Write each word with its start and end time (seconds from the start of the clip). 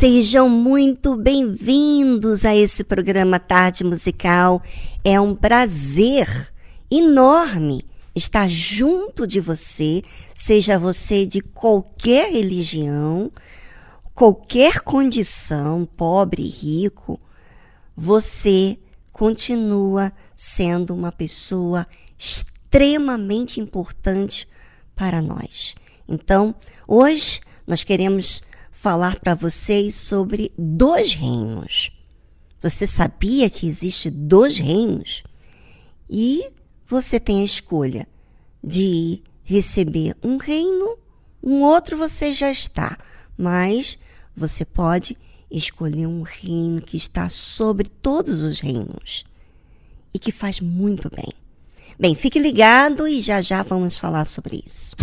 Sejam 0.00 0.48
muito 0.48 1.14
bem-vindos 1.14 2.46
a 2.46 2.56
esse 2.56 2.82
programa 2.82 3.38
Tarde 3.38 3.84
Musical. 3.84 4.62
É 5.04 5.20
um 5.20 5.34
prazer 5.34 6.50
enorme 6.90 7.84
estar 8.16 8.48
junto 8.48 9.26
de 9.26 9.40
você, 9.40 10.02
seja 10.34 10.78
você 10.78 11.26
de 11.26 11.42
qualquer 11.42 12.32
religião, 12.32 13.30
qualquer 14.14 14.80
condição, 14.80 15.84
pobre, 15.84 16.48
rico, 16.48 17.20
você 17.94 18.78
continua 19.12 20.10
sendo 20.34 20.94
uma 20.94 21.12
pessoa 21.12 21.86
extremamente 22.18 23.60
importante 23.60 24.48
para 24.96 25.20
nós. 25.20 25.74
Então, 26.08 26.54
hoje 26.88 27.40
nós 27.66 27.84
queremos 27.84 28.42
falar 28.70 29.18
para 29.20 29.34
vocês 29.34 29.94
sobre 29.94 30.52
dois 30.56 31.14
reinos. 31.14 31.90
Você 32.62 32.86
sabia 32.86 33.48
que 33.48 33.66
existe 33.66 34.10
dois 34.10 34.58
reinos? 34.58 35.22
E 36.08 36.50
você 36.86 37.18
tem 37.18 37.40
a 37.40 37.44
escolha 37.44 38.06
de 38.62 39.22
receber 39.42 40.16
um 40.22 40.36
reino, 40.36 40.96
um 41.42 41.62
outro 41.62 41.96
você 41.96 42.34
já 42.34 42.50
está, 42.50 42.98
mas 43.36 43.98
você 44.36 44.64
pode 44.64 45.16
escolher 45.50 46.06
um 46.06 46.22
reino 46.22 46.80
que 46.80 46.96
está 46.96 47.28
sobre 47.28 47.88
todos 47.88 48.42
os 48.42 48.60
reinos 48.60 49.24
e 50.12 50.18
que 50.18 50.30
faz 50.30 50.60
muito 50.60 51.10
bem. 51.10 51.32
Bem, 51.98 52.14
fique 52.14 52.38
ligado 52.38 53.06
e 53.06 53.20
já 53.20 53.40
já 53.40 53.62
vamos 53.62 53.96
falar 53.96 54.24
sobre 54.24 54.62
isso. 54.64 54.96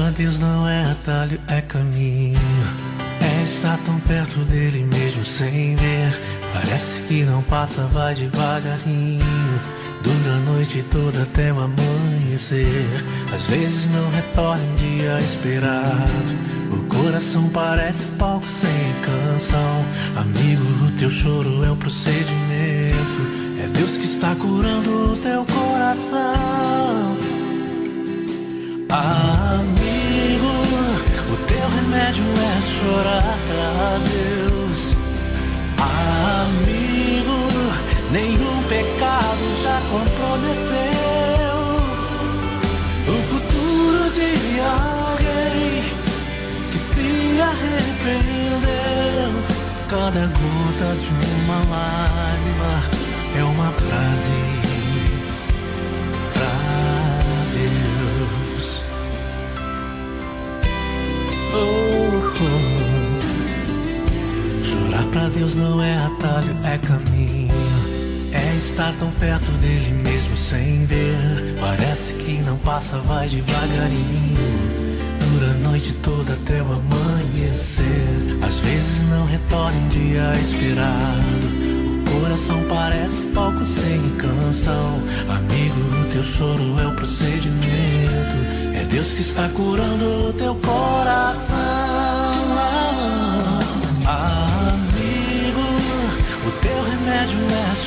Pra 0.00 0.08
Deus 0.08 0.38
não 0.38 0.66
é 0.66 0.90
atalho, 0.90 1.38
é 1.46 1.60
caminho. 1.60 2.38
É 3.20 3.44
estar 3.44 3.78
tão 3.84 4.00
perto 4.00 4.38
dele 4.46 4.82
mesmo 4.82 5.26
sem 5.26 5.76
ver. 5.76 6.18
Parece 6.54 7.02
que 7.02 7.22
não 7.24 7.42
passa, 7.42 7.82
vai 7.88 8.14
devagarinho. 8.14 9.20
Dura 10.02 10.34
a 10.34 10.38
noite 10.52 10.82
toda 10.90 11.22
até 11.22 11.52
o 11.52 11.60
amanhecer. 11.60 13.04
Às 13.34 13.46
vezes 13.46 13.90
não 13.90 14.10
retorna 14.10 14.62
um 14.62 14.76
dia 14.76 15.18
esperado. 15.18 16.50
O 16.70 16.84
coração 16.86 17.48
parece 17.50 18.04
palco 18.18 18.48
sem 18.48 18.70
canção. 19.02 19.84
Amigo, 20.16 20.64
o 20.86 20.90
teu 20.98 21.10
choro 21.10 21.64
é 21.64 21.70
um 21.70 21.76
procedimento. 21.76 23.40
É 23.62 23.68
Deus 23.68 23.96
que 23.96 24.04
está 24.04 24.34
curando 24.36 25.12
o 25.12 25.16
teu 25.16 25.44
coração. 25.46 27.16
Amigo, 28.88 30.46
o 31.32 31.36
teu 31.46 31.68
remédio 31.76 32.24
é 32.24 32.60
chorar 32.60 33.38
pra 33.48 33.98
Deus. 33.98 34.96
Amigo, 35.78 36.89
nenhum 38.12 38.62
pecado 38.64 39.62
já 39.62 39.80
comprometeu 39.90 41.60
o 43.06 43.14
futuro 43.28 44.10
de 44.12 44.60
alguém 44.60 45.84
que 46.70 46.78
se 46.78 47.40
arrependeu. 47.40 49.30
Cada 49.88 50.26
gota 50.26 50.96
de 50.96 51.08
uma 51.42 51.58
lágrima 51.68 52.72
é 53.36 53.42
uma 53.44 53.70
frase 53.72 54.60
Oh, 61.52 62.12
oh. 62.42 62.60
Chorar 64.64 65.04
pra 65.10 65.28
Deus 65.28 65.56
não 65.56 65.82
é 65.82 65.96
atalho, 65.96 66.56
é 66.64 66.78
caminho. 66.78 67.69
Estar 68.60 68.92
tão 68.98 69.10
perto 69.12 69.50
dele 69.52 69.90
mesmo 69.90 70.36
sem 70.36 70.84
ver. 70.84 71.56
Parece 71.58 72.12
que 72.14 72.42
não 72.42 72.58
passa, 72.58 72.98
vai 72.98 73.26
devagarinho. 73.26 74.36
Dura 75.18 75.50
a 75.50 75.68
noite 75.70 75.94
toda 76.02 76.34
até 76.34 76.60
o 76.62 76.66
amanhecer. 76.74 78.38
Às 78.42 78.58
vezes 78.58 79.02
não 79.08 79.24
retorna 79.24 79.76
um 79.78 79.88
dia 79.88 80.32
esperado. 80.34 81.48
O 81.88 82.20
coração 82.20 82.62
parece 82.68 83.22
palco 83.34 83.64
sem 83.64 83.98
canção. 84.18 85.02
Amigo, 85.28 85.80
o 86.02 86.12
teu 86.12 86.22
choro 86.22 86.78
é 86.80 86.86
o 86.86 86.94
procedimento. 86.94 88.36
É 88.74 88.84
Deus 88.84 89.14
que 89.14 89.22
está 89.22 89.48
curando 89.48 90.28
o 90.28 90.32
teu 90.34 90.54
coração. 90.56 91.69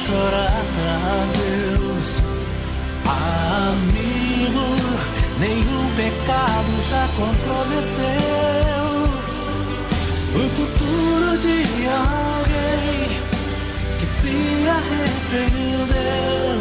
Chorar 0.05 0.63
pra 0.75 0.97
Deus. 1.39 2.07
Amigo, 3.69 4.67
nenhum 5.39 5.85
pecado 5.95 6.71
já 6.89 7.07
comprometeu 7.15 8.83
o 10.35 10.43
futuro 10.57 11.29
de 11.39 11.57
alguém 11.87 12.99
que 13.99 14.05
se 14.05 14.35
arrependeu. 14.69 16.57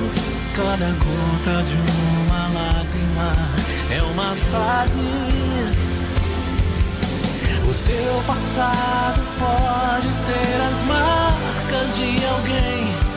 Cada 0.55 0.91
gota 0.93 1.63
de 1.65 1.77
uma 1.77 2.43
lágrima 2.49 3.31
é 3.91 4.03
uma 4.03 4.37
fase 4.53 5.63
o 7.65 7.75
teu 7.87 8.23
passado 8.27 9.21
pode 9.39 10.09
ter 10.27 10.61
as 10.61 10.79
marcas 10.87 11.97
de 11.97 12.25
alguém 12.27 13.12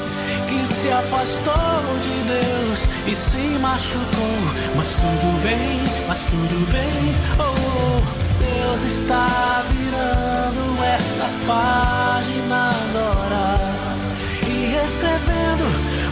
que 0.55 0.65
se 0.73 0.89
afastou 0.89 1.99
de 2.01 2.23
Deus 2.23 2.79
e 3.07 3.15
se 3.15 3.59
machucou. 3.59 4.39
Mas 4.75 4.89
tudo 4.95 5.41
bem, 5.43 5.81
mas 6.07 6.19
tudo 6.23 6.71
bem. 6.71 7.13
Oh, 7.39 8.01
Deus 8.39 8.81
está 8.83 9.63
virando 9.71 10.83
essa 10.83 11.29
página 11.45 12.69
agora 12.69 13.57
e 14.47 14.75
escrevendo 14.85 15.65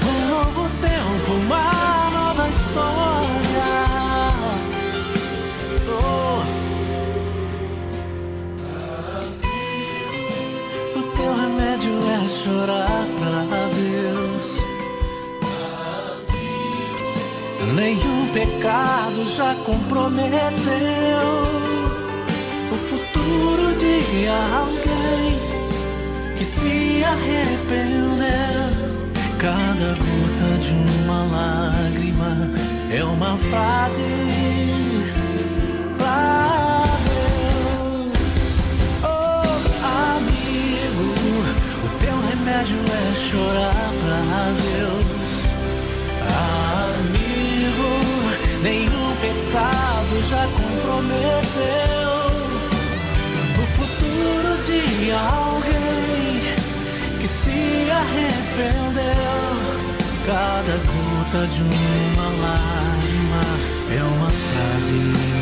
um 0.05 0.29
novo 0.29 0.69
tempo, 0.81 1.31
uma 1.45 2.09
nova 2.11 2.49
história. 2.49 3.33
é 12.23 12.27
chorar 12.27 13.05
pra 13.19 13.72
Nenhum 17.75 18.27
pecado 18.27 19.25
já 19.35 19.55
comprometeu 19.65 20.37
o 22.71 22.75
futuro 22.75 23.75
de 23.77 24.27
alguém 24.27 25.39
que 26.37 26.45
se 26.45 27.03
arrependeu. 27.03 28.13
Cada 29.39 29.95
gota 29.95 30.57
de 30.61 30.73
uma 31.03 31.23
lágrima 31.23 32.37
é 32.91 33.03
uma 33.03 33.35
fase 33.37 34.03
Cada 60.65 60.77
gota 60.77 61.47
de 61.47 61.61
uma 61.61 62.23
lágrima. 62.23 63.41
É 63.91 64.01
uma 64.01 64.29
frase 64.29 65.32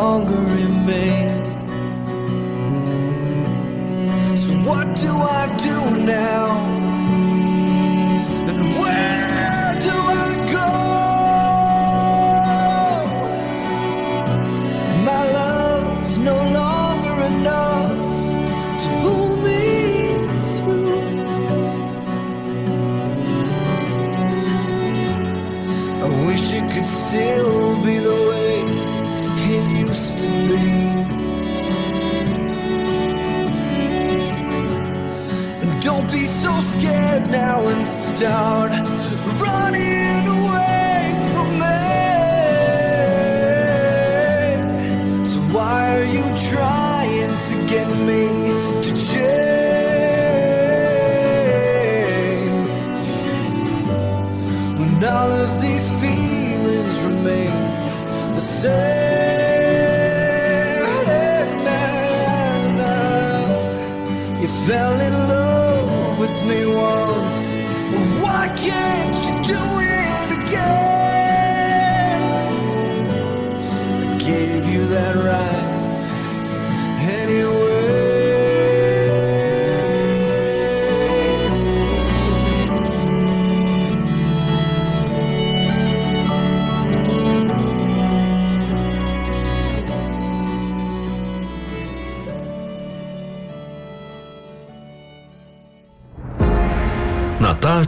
longer 0.00 0.46
in. 0.56 0.70
So 4.44 4.54
what 4.68 4.86
do 4.96 5.12
I? 5.14 5.39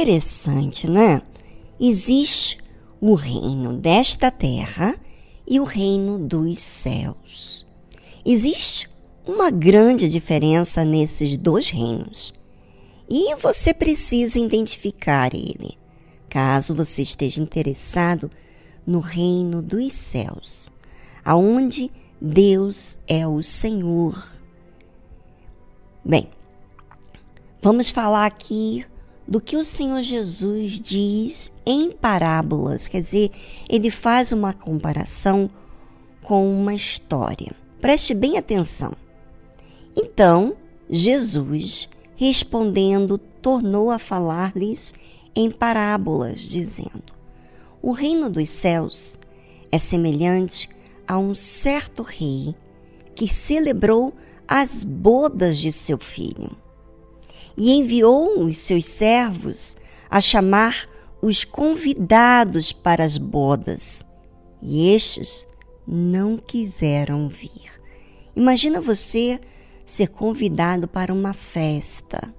Interessante, 0.00 0.88
né? 0.88 1.20
Existe 1.80 2.58
o 3.00 3.14
reino 3.14 3.76
desta 3.76 4.30
terra 4.30 4.94
e 5.44 5.58
o 5.58 5.64
reino 5.64 6.20
dos 6.20 6.60
céus. 6.60 7.66
Existe 8.24 8.88
uma 9.26 9.50
grande 9.50 10.08
diferença 10.08 10.84
nesses 10.84 11.36
dois 11.36 11.70
reinos. 11.70 12.32
E 13.10 13.34
você 13.34 13.74
precisa 13.74 14.38
identificar 14.38 15.34
ele, 15.34 15.76
caso 16.28 16.76
você 16.76 17.02
esteja 17.02 17.42
interessado 17.42 18.30
no 18.86 19.00
reino 19.00 19.60
dos 19.60 19.94
céus, 19.94 20.70
aonde 21.24 21.90
Deus 22.20 23.00
é 23.08 23.26
o 23.26 23.42
Senhor. 23.42 24.16
Bem, 26.04 26.30
vamos 27.60 27.90
falar 27.90 28.26
aqui 28.26 28.86
do 29.28 29.42
que 29.42 29.58
o 29.58 29.64
Senhor 29.64 30.00
Jesus 30.00 30.80
diz 30.80 31.52
em 31.66 31.92
parábolas, 31.92 32.88
quer 32.88 33.02
dizer, 33.02 33.30
ele 33.68 33.90
faz 33.90 34.32
uma 34.32 34.54
comparação 34.54 35.50
com 36.22 36.50
uma 36.50 36.74
história. 36.74 37.54
Preste 37.78 38.14
bem 38.14 38.38
atenção. 38.38 38.96
Então, 39.94 40.56
Jesus, 40.88 41.90
respondendo, 42.16 43.18
tornou 43.18 43.90
a 43.90 43.98
falar-lhes 43.98 44.94
em 45.36 45.50
parábolas, 45.50 46.40
dizendo: 46.40 47.12
O 47.82 47.92
reino 47.92 48.30
dos 48.30 48.48
céus 48.48 49.18
é 49.70 49.78
semelhante 49.78 50.70
a 51.06 51.18
um 51.18 51.34
certo 51.34 52.02
rei 52.02 52.54
que 53.14 53.28
celebrou 53.28 54.14
as 54.46 54.82
bodas 54.82 55.58
de 55.58 55.70
seu 55.70 55.98
filho 55.98 56.56
e 57.58 57.72
enviou 57.72 58.40
os 58.40 58.56
seus 58.56 58.86
servos 58.86 59.76
a 60.08 60.20
chamar 60.20 60.88
os 61.20 61.44
convidados 61.44 62.72
para 62.72 63.04
as 63.04 63.18
bodas, 63.18 64.06
e 64.62 64.94
estes 64.94 65.44
não 65.86 66.36
quiseram 66.36 67.28
vir. 67.28 67.68
Imagina 68.36 68.80
você 68.80 69.40
ser 69.84 70.08
convidado 70.08 70.86
para 70.86 71.12
uma 71.12 71.32
festa. 71.32 72.32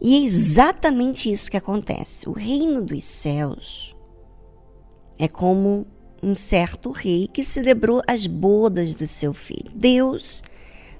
E 0.00 0.14
é 0.14 0.24
exatamente 0.24 1.30
isso 1.30 1.50
que 1.50 1.56
acontece. 1.56 2.28
O 2.28 2.32
reino 2.32 2.80
dos 2.80 3.04
céus 3.04 3.94
é 5.18 5.28
como 5.28 5.86
um 6.22 6.34
certo 6.34 6.90
rei 6.90 7.28
que 7.28 7.44
celebrou 7.44 8.02
as 8.06 8.26
bodas 8.26 8.94
do 8.94 9.06
seu 9.06 9.34
filho. 9.34 9.70
Deus 9.74 10.42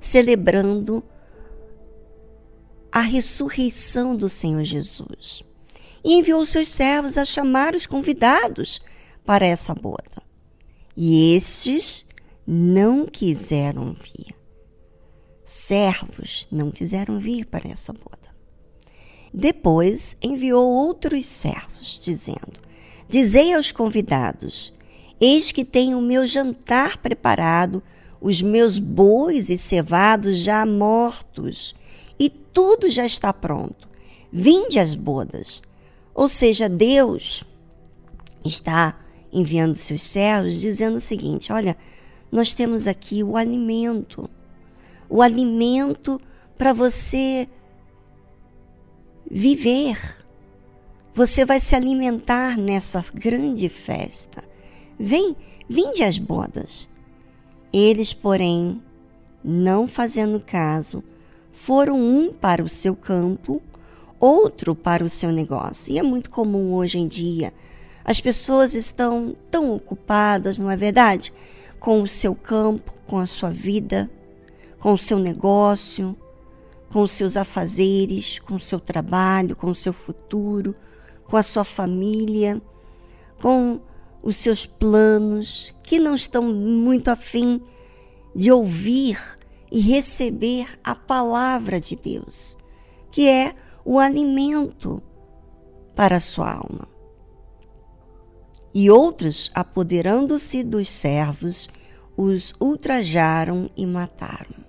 celebrando 0.01 1.03
a 2.97 3.01
ressurreição 3.01 4.17
do 4.17 4.27
Senhor 4.27 4.65
Jesus. 4.65 5.43
E 6.03 6.15
enviou 6.15 6.47
seus 6.47 6.69
servos 6.69 7.19
a 7.19 7.27
chamar 7.27 7.77
os 7.77 7.85
convidados 7.85 8.81
para 9.23 9.45
essa 9.45 9.75
boda. 9.75 10.23
E 10.97 11.35
estes 11.37 12.07
não 12.47 13.05
quiseram 13.05 13.93
vir. 13.93 14.35
Servos 15.45 16.49
não 16.51 16.71
quiseram 16.71 17.21
vir 17.21 17.45
para 17.45 17.69
essa 17.69 17.93
boda. 17.93 18.35
Depois 19.31 20.17
enviou 20.23 20.67
outros 20.67 21.27
servos, 21.27 22.01
dizendo: 22.03 22.63
Dizei 23.07 23.53
aos 23.53 23.71
convidados: 23.71 24.73
Eis 25.21 25.53
que 25.53 25.67
tenho 25.67 25.99
o 25.99 26.03
meu 26.03 26.27
jantar 26.27 26.97
preparado, 26.97 27.83
os 28.23 28.41
meus 28.41 28.79
bois 28.79 29.51
e 29.51 29.59
cevados 29.59 30.39
já 30.39 30.65
mortos 30.65 31.75
tudo 32.57 32.89
já 32.91 33.05
está 33.05 33.35
pronto. 33.35 33.87
Vinde 34.33 34.79
às 34.79 34.95
bodas. 34.95 35.63
Ou 36.15 36.27
seja, 36.27 36.71
Deus 36.71 37.45
está 38.43 38.99
enviando 39.31 39.77
seus 39.77 40.01
servos 40.01 40.59
dizendo 40.59 40.97
o 40.97 41.01
seguinte: 41.01 41.53
olha, 41.53 41.77
nós 42.33 42.55
temos 42.55 42.87
aqui 42.87 43.23
o 43.23 43.37
alimento. 43.37 44.31
O 45.07 45.21
alimento 45.21 46.19
para 46.57 46.73
você 46.73 47.47
viver. 49.31 50.25
Você 51.15 51.45
vai 51.45 51.61
se 51.61 51.77
alimentar 51.77 52.57
nessa 52.57 53.05
grande 53.13 53.69
festa. 53.69 54.43
Vem, 54.99 55.37
vinde 55.69 56.03
às 56.03 56.17
bodas. 56.17 56.89
Eles, 57.71 58.15
porém, 58.15 58.83
não 59.45 59.87
fazendo 59.87 60.41
caso, 60.41 61.05
foram 61.57 61.99
um 61.99 62.33
para 62.33 62.63
o 62.63 62.69
seu 62.69 62.95
campo, 62.95 63.63
outro 64.21 64.75
para 64.75 65.03
o 65.03 65.09
seu 65.09 65.33
negócio. 65.33 65.93
E 65.93 65.99
é 65.99 66.03
muito 66.03 66.31
comum 66.31 66.75
hoje 66.75 66.99
em 66.99 67.09
dia. 67.09 67.53
As 68.05 68.21
pessoas 68.21 68.75
estão 68.75 69.35
tão 69.51 69.75
ocupadas, 69.75 70.59
não 70.59 70.71
é 70.71 70.77
verdade? 70.77 71.33
Com 71.81 72.03
o 72.03 72.07
seu 72.07 72.35
campo, 72.35 72.93
com 73.07 73.19
a 73.19 73.27
sua 73.27 73.51
vida, 73.51 74.09
com 74.79 74.93
o 74.93 74.99
seu 74.99 75.19
negócio, 75.19 76.15
com 76.93 77.03
os 77.03 77.13
seus 77.13 77.39
afazeres, 77.39 78.39
com 78.39 78.55
o 78.55 78.61
seu 78.61 78.79
trabalho, 78.79 79.57
com 79.57 79.71
o 79.71 79.75
seu 79.75 79.95
futuro, 79.95 80.77
com 81.25 81.39
a 81.39 81.43
sua 81.43 81.65
família, 81.65 82.61
com 83.41 83.81
os 84.23 84.37
seus 84.37 84.67
planos, 84.67 85.75
que 85.83 85.99
não 85.99 86.15
estão 86.15 86.43
muito 86.43 87.09
afim 87.09 87.63
de 88.35 88.53
ouvir 88.53 89.36
e 89.71 89.81
receber 89.81 90.79
a 90.85 90.95
palavra 90.95 91.81
de 91.81 91.97
Deus, 91.97 92.59
que 93.11 93.29
é 93.29 93.55
o 93.85 93.99
alimento 93.99 95.03
para 95.95 96.17
a 96.17 96.21
sua 96.21 96.53
alma. 96.53 96.89
E 98.75 98.91
outros, 98.91 99.51
apoderando-se 99.55 100.63
dos 100.63 100.89
servos, 100.89 101.69
os 102.17 102.55
ultrajaram 102.61 103.71
e 103.77 103.85
mataram. 103.87 104.65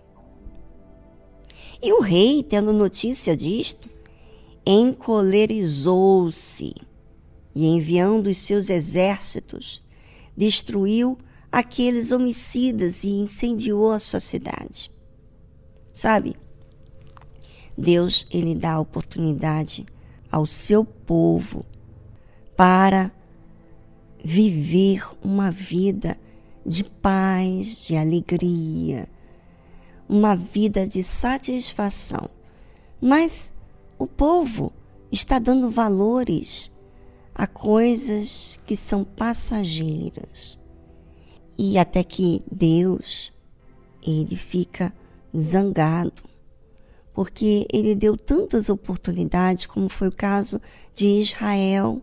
E 1.82 1.92
o 1.94 2.02
rei, 2.02 2.44
tendo 2.44 2.74
notícia 2.74 3.36
disto, 3.36 3.90
encolerizou-se 4.66 6.74
e, 7.56 7.68
enviando 7.68 8.28
os 8.28 8.38
seus 8.38 8.70
exércitos, 8.70 9.84
destruiu 10.36 11.18
aqueles 11.52 12.12
homicidas 12.12 13.04
e 13.04 13.10
incendiou 13.10 13.92
a 13.92 14.00
sua 14.00 14.20
cidade. 14.20 14.92
Sabe? 15.94 16.36
Deus 17.78 18.28
ele 18.32 18.56
dá 18.56 18.80
oportunidade 18.80 19.86
ao 20.32 20.46
seu 20.46 20.84
povo 20.84 21.66
para 22.56 23.12
viver 24.24 25.04
uma 25.24 25.52
vida 25.52 26.18
de 26.66 26.84
paz, 26.84 27.86
de 27.86 27.96
alegria, 27.96 29.08
uma 30.10 30.36
vida 30.36 30.88
de 30.88 31.04
satisfação. 31.04 32.30
Mas 33.00 33.54
o 33.98 34.08
povo 34.08 34.74
está 35.12 35.40
dando 35.40 35.70
valores 35.70 36.72
a 37.34 37.46
coisas 37.46 38.60
que 38.66 38.76
são 38.76 39.04
passageiras. 39.04 40.60
E 41.58 41.78
até 41.78 42.04
que 42.04 42.44
Deus, 42.52 43.34
ele 44.06 44.36
fica 44.36 44.94
zangado, 45.36 46.24
porque 47.14 47.66
ele 47.74 47.96
deu 47.96 48.16
tantas 48.16 48.70
oportunidades, 48.70 49.66
como 49.66 49.90
foi 49.90 50.10
o 50.10 50.16
caso 50.16 50.62
de 50.94 51.08
Israel. 51.20 52.02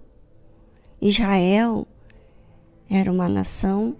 Israel 1.00 1.86
era 2.90 3.10
uma 3.12 3.28
nação 3.28 3.96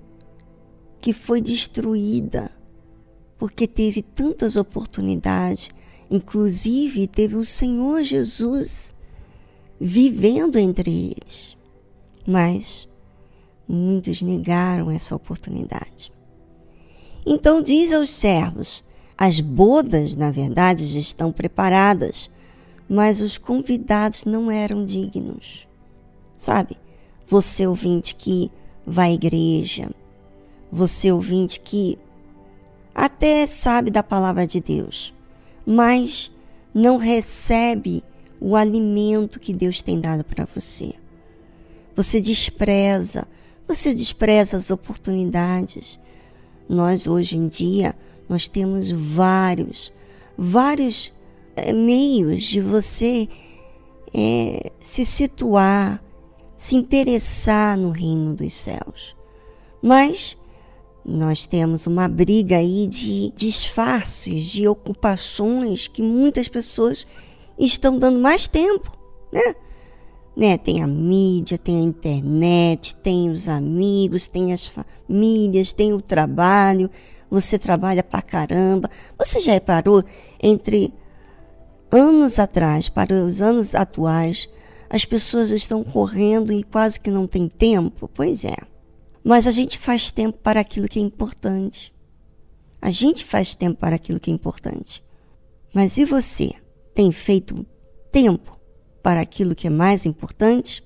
que 1.01 1.13
foi 1.13 1.41
destruída 1.41 2.51
porque 3.39 3.67
teve 3.67 4.03
tantas 4.03 4.57
oportunidades, 4.57 5.71
inclusive 6.11 7.07
teve 7.07 7.37
o 7.37 7.45
Senhor 7.45 8.03
Jesus 8.03 8.95
vivendo 9.81 10.57
entre 10.59 11.15
eles. 11.17 11.57
Mas 12.27 12.89
muitos 13.69 14.23
negaram 14.23 14.91
essa 14.91 15.15
oportunidade. 15.15 16.13
Então 17.27 17.63
diz 17.63 17.93
aos 17.93 18.11
servos: 18.11 18.85
as 19.17 19.41
bodas, 19.41 20.15
na 20.15 20.31
verdade, 20.31 20.87
já 20.87 21.01
estão 21.01 21.33
preparadas, 21.33 22.31
mas 22.89 23.21
os 23.21 23.39
convidados 23.39 24.25
não 24.25 24.51
eram 24.51 24.85
dignos. 24.85 25.67
Sabe, 26.37 26.77
você 27.27 27.67
ouvinte 27.67 28.15
que 28.15 28.51
vai 28.87 29.11
à 29.11 29.15
igreja, 29.15 29.91
você 30.71 31.11
ouvinte 31.11 31.61
que 31.61 31.99
até 32.95 33.47
sabe 33.47 33.91
da 33.91 34.03
palavra 34.03 34.47
de 34.47 34.61
Deus, 34.61 35.15
mas 35.65 36.31
não 36.73 36.97
recebe 36.97 38.05
o 38.41 38.55
alimento 38.57 39.41
que 39.41 39.55
Deus 39.55 39.81
tem 39.81 39.99
dado 39.99 40.23
para 40.23 40.47
você. 40.55 40.93
Você 41.97 42.21
despreza, 42.21 43.27
você 43.67 43.95
despreza 43.95 44.57
as 44.57 44.71
oportunidades. 44.71 46.01
Nós 46.69 47.07
hoje 47.07 47.37
em 47.37 47.49
dia 47.49 47.95
nós 48.29 48.49
temos 48.49 48.91
vários, 48.91 49.93
vários 50.37 51.13
é, 51.57 51.73
meios 51.73 52.45
de 52.45 52.61
você 52.61 53.29
é, 54.13 54.73
se 54.79 55.05
situar, 55.05 56.03
se 56.57 56.77
interessar 56.77 57.77
no 57.77 57.91
reino 57.91 58.35
dos 58.35 58.53
céus. 58.53 59.17
Mas 59.83 60.39
nós 61.05 61.47
temos 61.47 61.87
uma 61.87 62.09
briga 62.09 62.57
aí 62.57 62.87
de 62.87 63.31
disfarces, 63.37 64.45
de 64.47 64.67
ocupações 64.67 65.87
que 65.87 66.03
muitas 66.03 66.49
pessoas 66.49 67.07
estão 67.59 67.99
dando 67.99 68.19
mais 68.19 68.47
tempo, 68.47 68.97
né? 69.31 69.55
Né? 70.37 70.59
Tem 70.59 70.83
a 70.83 70.87
mídia, 70.87 71.57
tem 71.57 71.79
a 71.79 71.83
internet, 71.83 72.97
tem 72.97 73.31
os 73.31 73.49
amigos, 73.49 74.29
tem 74.29 74.53
as 74.53 74.67
famílias, 74.67 75.73
tem 75.73 75.93
o 75.93 76.01
trabalho. 76.01 76.91
Você 77.31 77.59
trabalha 77.59 78.03
pra 78.03 78.23
caramba. 78.23 78.91
Você 79.19 79.41
já 79.41 79.53
reparou 79.53 80.05
entre 80.43 80.93
anos 81.91 82.39
atrás 82.39 82.89
para 82.89 83.15
os 83.15 83.41
anos 83.41 83.75
atuais, 83.75 84.49
as 84.91 85.05
pessoas 85.05 85.51
estão 85.51 85.83
correndo 85.83 86.53
e 86.53 86.63
quase 86.63 87.01
que 87.01 87.11
não 87.11 87.27
tem 87.27 87.49
tempo? 87.49 88.09
Pois 88.13 88.45
é. 88.45 88.57
Mas 89.23 89.47
a 89.47 89.51
gente 89.51 89.79
faz 89.79 90.11
tempo 90.11 90.39
para 90.39 90.61
aquilo 90.61 90.89
que 90.89 90.99
é 90.99 91.03
importante. 91.03 91.95
A 92.83 92.91
gente 92.91 93.25
faz 93.25 93.55
tempo 93.55 93.79
para 93.79 93.97
aquilo 93.97 94.21
que 94.21 94.31
é 94.31 94.35
importante. 94.35 95.03
Mas 95.73 95.97
e 95.97 96.05
você? 96.05 96.53
tem 96.95 97.11
feito 97.11 97.67
tempo 98.11 98.54
para 99.05 99.21
aquilo 99.21 99.55
que 99.55 99.67
é 99.67 99.71
mais 99.71 100.07
importante? 100.07 100.83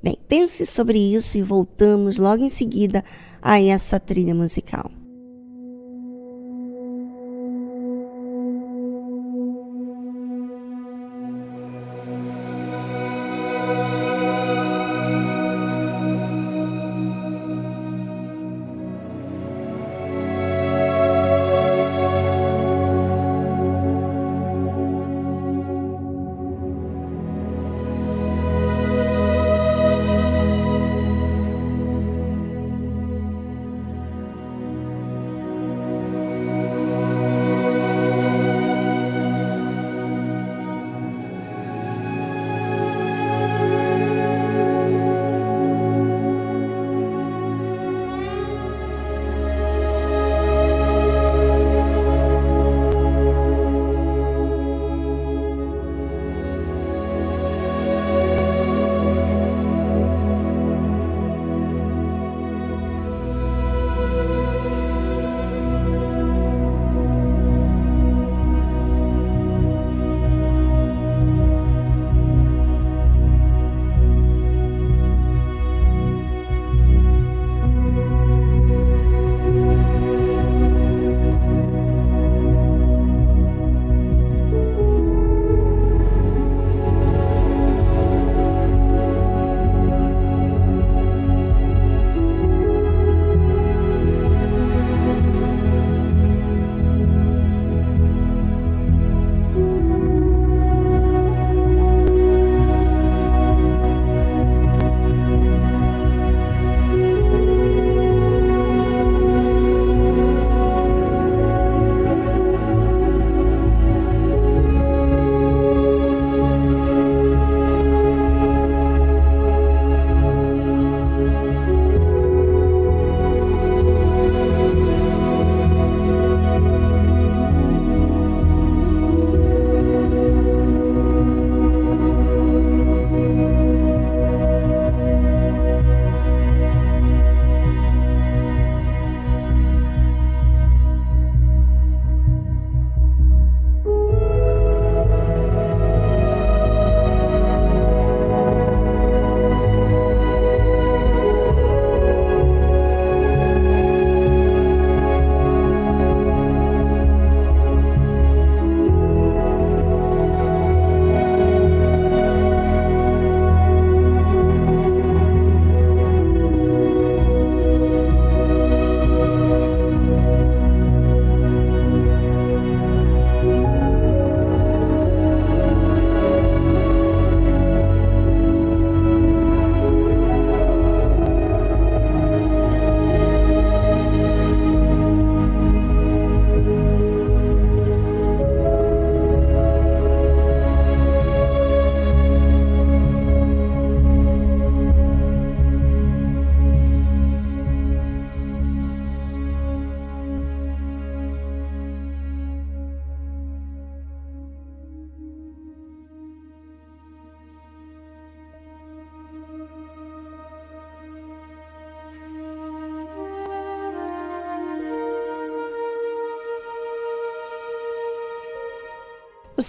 Bem, 0.00 0.16
pense 0.28 0.64
sobre 0.64 0.96
isso 0.96 1.36
e 1.36 1.42
voltamos 1.42 2.16
logo 2.16 2.44
em 2.44 2.48
seguida 2.48 3.04
a 3.42 3.60
essa 3.60 3.98
trilha 3.98 4.34
musical. 4.34 5.01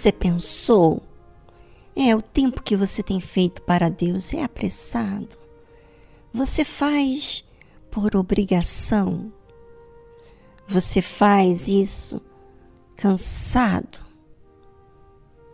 Você 0.04 0.12
pensou? 0.12 1.02
É, 1.96 2.14
o 2.14 2.20
tempo 2.20 2.62
que 2.62 2.76
você 2.76 3.02
tem 3.02 3.20
feito 3.20 3.62
para 3.62 3.88
Deus 3.88 4.34
é 4.34 4.42
apressado. 4.42 5.34
Você 6.30 6.62
faz 6.62 7.42
por 7.90 8.14
obrigação. 8.14 9.32
Você 10.68 11.00
faz 11.00 11.68
isso 11.68 12.20
cansado, 12.98 14.04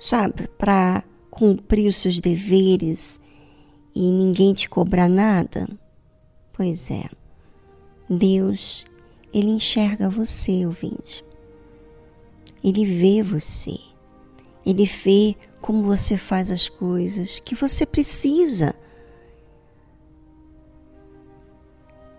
sabe, 0.01 0.49
para 0.59 1.05
cumprir 1.31 1.87
os 1.87 1.99
seus 1.99 2.21
deveres 2.21 3.21
e 3.95 4.11
ninguém 4.11 4.53
te 4.53 4.69
cobrar 4.69 5.09
nada? 5.09 5.69
Pois 6.53 6.91
é, 6.91 7.09
Deus, 8.09 8.85
Ele 9.33 9.51
enxerga 9.51 10.11
você, 10.11 10.67
ouvinte. 10.67 11.25
Ele 12.65 12.85
vê 12.85 13.23
você. 13.23 13.90
Ele 14.65 14.85
vê 14.85 15.37
como 15.61 15.83
você 15.83 16.17
faz 16.17 16.51
as 16.51 16.69
coisas 16.69 17.41
que 17.41 17.55
você 17.55 17.85
precisa 17.85 18.75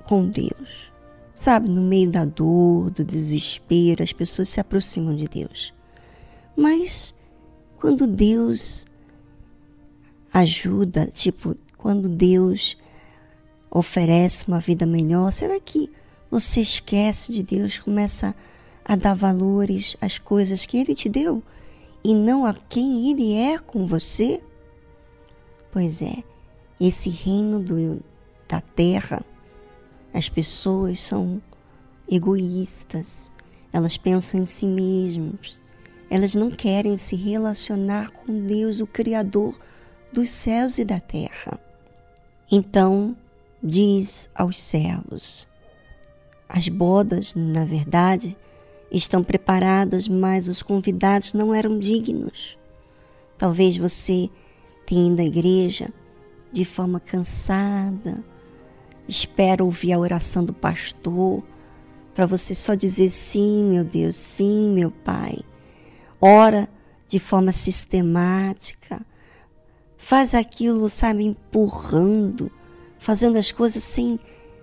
com 0.06 0.28
Deus. 0.28 0.92
Sabe, 1.36 1.70
no 1.70 1.82
meio 1.82 2.10
da 2.12 2.26
dor, 2.26 2.92
do 2.92 3.04
desespero, 3.04 4.04
as 4.04 4.14
pessoas 4.14 4.50
se 4.50 4.60
aproximam 4.60 5.16
de 5.16 5.28
Deus. 5.28 5.74
Mas 6.56 7.16
quando 7.78 8.06
Deus 8.06 8.86
ajuda, 10.34 11.08
tipo, 11.08 11.56
quando 11.78 12.08
Deus 12.08 12.78
oferece 13.72 14.48
uma 14.48 14.60
vida 14.60 14.86
melhor, 14.86 15.32
será 15.32 15.60
que 15.60 15.90
você 16.30 16.62
esquece 16.62 17.32
de 17.32 17.42
Deus, 17.42 17.80
começa 17.80 18.36
a 18.86 18.96
dar 18.96 19.16
valores 19.16 19.98
às 20.00 20.20
coisas 20.20 20.66
que 20.66 20.78
Ele 20.78 20.94
te 20.94 21.10
deu 21.10 21.42
e 22.04 22.16
não 22.16 22.46
a 22.46 22.54
quem 22.54 23.10
Ele 23.10 23.34
é 23.34 23.58
com 23.58 23.86
você? 23.86 24.42
Pois 25.72 26.02
é, 26.02 26.24
esse 26.80 27.10
reino 27.10 27.60
do, 27.60 28.04
da 28.48 28.60
terra, 28.60 29.24
as 30.14 30.28
pessoas 30.28 31.00
são 31.00 31.42
egoístas, 32.10 33.32
elas 33.72 33.98
pensam 33.98 34.42
em 34.42 34.46
si 34.46 34.66
mesmas, 34.66 35.60
elas 36.10 36.36
não 36.36 36.52
querem 36.52 36.98
se 36.98 37.16
relacionar 37.16 38.12
com 38.12 38.46
Deus, 38.46 38.82
o 38.82 38.88
Criador 38.88 39.58
dos 40.12 40.30
céus 40.30 40.78
e 40.78 40.84
da 40.84 41.00
terra. 41.00 41.58
Então, 42.52 43.16
diz 43.64 44.30
aos 44.36 44.60
servos: 44.60 45.48
As 46.50 46.68
bodas, 46.68 47.34
na 47.34 47.64
verdade, 47.64 48.38
estão 48.92 49.24
preparadas, 49.24 50.08
mas 50.08 50.48
os 50.48 50.62
convidados 50.62 51.34
não 51.34 51.54
eram 51.54 51.80
dignos. 51.80 52.58
Talvez 53.38 53.78
você 53.78 54.30
tenha 54.86 55.12
ido 55.12 55.22
à 55.22 55.26
igreja 55.26 55.90
de 56.52 56.66
forma 56.66 57.00
cansada, 57.00 58.24
espera 59.08 59.64
ouvir 59.64 59.94
a 59.94 60.00
oração 60.00 60.44
do 60.44 60.54
pastor 60.54 61.44
para 62.14 62.26
você 62.26 62.54
só 62.54 62.76
dizer 62.76 63.10
sim, 63.10 63.64
meu 63.64 63.84
Deus, 63.84 64.16
sim, 64.16 64.70
meu 64.70 64.92
Pai. 64.92 65.40
Ora 66.20 66.70
de 67.08 67.20
forma 67.20 67.52
sistemática, 67.52 69.06
faz 69.98 70.34
aquilo, 70.34 70.90
sabe, 70.90 71.26
empurrando, 71.26 72.52
fazendo 73.00 73.38
as 73.38 73.52
coisas 73.52 73.84
sem, 73.84 74.20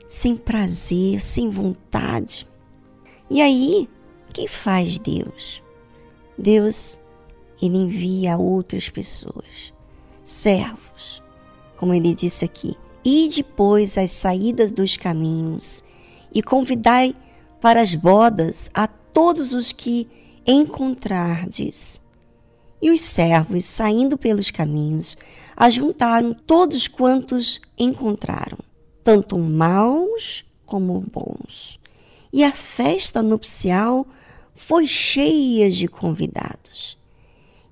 sem 0.08 0.36
prazer, 0.36 1.20
sem 1.20 1.50
vontade. 1.50 2.46
E 3.30 3.42
aí, 3.42 3.88
que 4.32 4.48
faz 4.48 4.98
Deus? 4.98 5.62
Deus, 6.36 7.00
ele 7.60 7.78
envia 7.78 8.36
outras 8.36 8.88
pessoas, 8.88 9.72
servos, 10.22 11.22
como 11.76 11.94
ele 11.94 12.14
disse 12.14 12.44
aqui, 12.44 12.76
e 13.04 13.28
depois 13.28 13.96
as 13.98 14.10
saídas 14.10 14.70
dos 14.70 14.96
caminhos 14.96 15.82
e 16.32 16.42
convidai 16.42 17.14
para 17.60 17.80
as 17.80 17.94
bodas 17.94 18.70
a 18.74 18.86
todos 18.86 19.52
os 19.52 19.72
que 19.72 20.08
encontrardes. 20.46 22.00
E 22.80 22.90
os 22.90 23.00
servos, 23.00 23.64
saindo 23.64 24.16
pelos 24.16 24.50
caminhos, 24.50 25.16
ajuntaram 25.56 26.32
todos 26.32 26.86
quantos 26.86 27.60
encontraram, 27.76 28.58
tanto 29.02 29.36
maus 29.36 30.44
como 30.64 31.00
bons. 31.00 31.80
E 32.32 32.44
a 32.44 32.52
festa 32.52 33.22
nupcial 33.22 34.06
foi 34.54 34.86
cheia 34.86 35.70
de 35.70 35.88
convidados. 35.88 36.98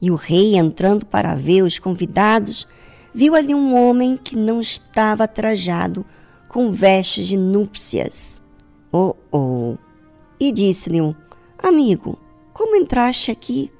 E 0.00 0.10
o 0.10 0.14
rei, 0.14 0.56
entrando 0.56 1.06
para 1.06 1.34
ver 1.34 1.62
os 1.62 1.78
convidados, 1.78 2.66
viu 3.14 3.34
ali 3.34 3.54
um 3.54 3.74
homem 3.74 4.16
que 4.16 4.36
não 4.36 4.60
estava 4.60 5.26
trajado 5.26 6.04
com 6.48 6.70
vestes 6.70 7.26
de 7.26 7.36
núpcias. 7.36 8.42
Oh, 8.92 9.14
oh! 9.32 9.76
E 10.38 10.52
disse-lhe: 10.52 11.00
Amigo, 11.58 12.18
como 12.52 12.76
entraste 12.76 13.30
aqui? 13.30 13.70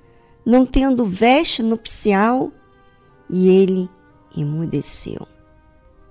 não 0.47 0.65
tendo 0.65 1.05
veste 1.05 1.61
nupcial, 1.61 2.53
e 3.29 3.49
ele 3.49 3.91
emudeceu. 4.39 5.27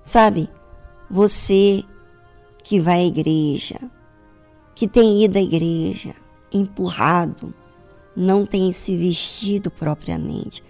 Sabe, 0.04 0.50
você 1.10 1.82
que 2.62 2.82
vai 2.82 3.00
à 3.00 3.06
igreja, 3.06 3.80
que 4.76 4.88
tem 4.88 5.24
ido 5.24 5.38
à 5.38 5.42
igreja, 5.42 6.14
empurrado, 6.54 7.54
não 8.16 8.46
tem 8.46 8.72
se 8.72 8.96
vestido 8.96 9.72
propriamente. 9.72 10.62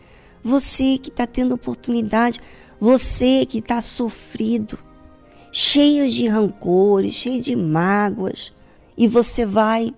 Você 0.43 0.97
que 0.99 1.09
está 1.09 1.25
tendo 1.25 1.55
oportunidade, 1.55 2.39
você 2.79 3.45
que 3.45 3.57
está 3.57 3.81
sofrido, 3.81 4.77
cheio 5.51 6.09
de 6.09 6.27
rancores, 6.27 7.15
cheio 7.15 7.41
de 7.41 7.55
mágoas, 7.55 8.53
e 8.95 9.07
você 9.07 9.45
vai, 9.45 9.93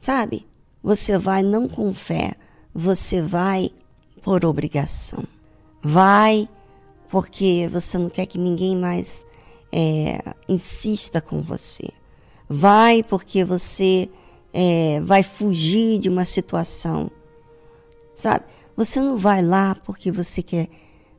sabe, 0.00 0.46
você 0.82 1.18
vai 1.18 1.42
não 1.42 1.68
com 1.68 1.92
fé, 1.92 2.32
você 2.74 3.20
vai 3.20 3.70
por 4.22 4.44
obrigação. 4.44 5.24
Vai 5.82 6.48
porque 7.08 7.68
você 7.70 7.98
não 7.98 8.08
quer 8.08 8.26
que 8.26 8.38
ninguém 8.38 8.76
mais 8.76 9.26
é, 9.72 10.22
insista 10.48 11.20
com 11.20 11.42
você. 11.42 11.88
Vai 12.52 13.04
porque 13.04 13.44
você 13.44 14.10
é, 14.52 15.00
vai 15.04 15.22
fugir 15.22 16.00
de 16.00 16.08
uma 16.08 16.24
situação. 16.24 17.08
Sabe? 18.12 18.44
Você 18.76 18.98
não 19.00 19.16
vai 19.16 19.40
lá 19.40 19.76
porque 19.76 20.10
você 20.10 20.42
quer 20.42 20.68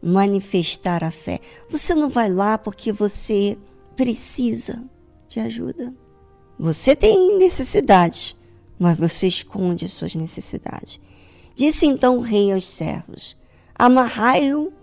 manifestar 0.03 1.05
a 1.05 1.11
fé. 1.11 1.39
Você 1.69 1.95
não 1.95 2.09
vai 2.09 2.29
lá 2.29 2.57
porque 2.57 2.91
você 2.91 3.57
precisa 3.95 4.83
de 5.29 5.39
ajuda. 5.39 5.93
Você 6.59 6.97
tem 6.97 7.37
necessidades, 7.37 8.35
mas 8.77 8.97
você 8.97 9.27
esconde 9.27 9.85
as 9.85 9.93
suas 9.93 10.15
necessidades. 10.15 10.99
Disse 11.55 11.85
então 11.85 12.17
o 12.17 12.21
rei 12.21 12.51
aos 12.51 12.65
servos: 12.65 13.37
Amarrai-o 13.73 14.73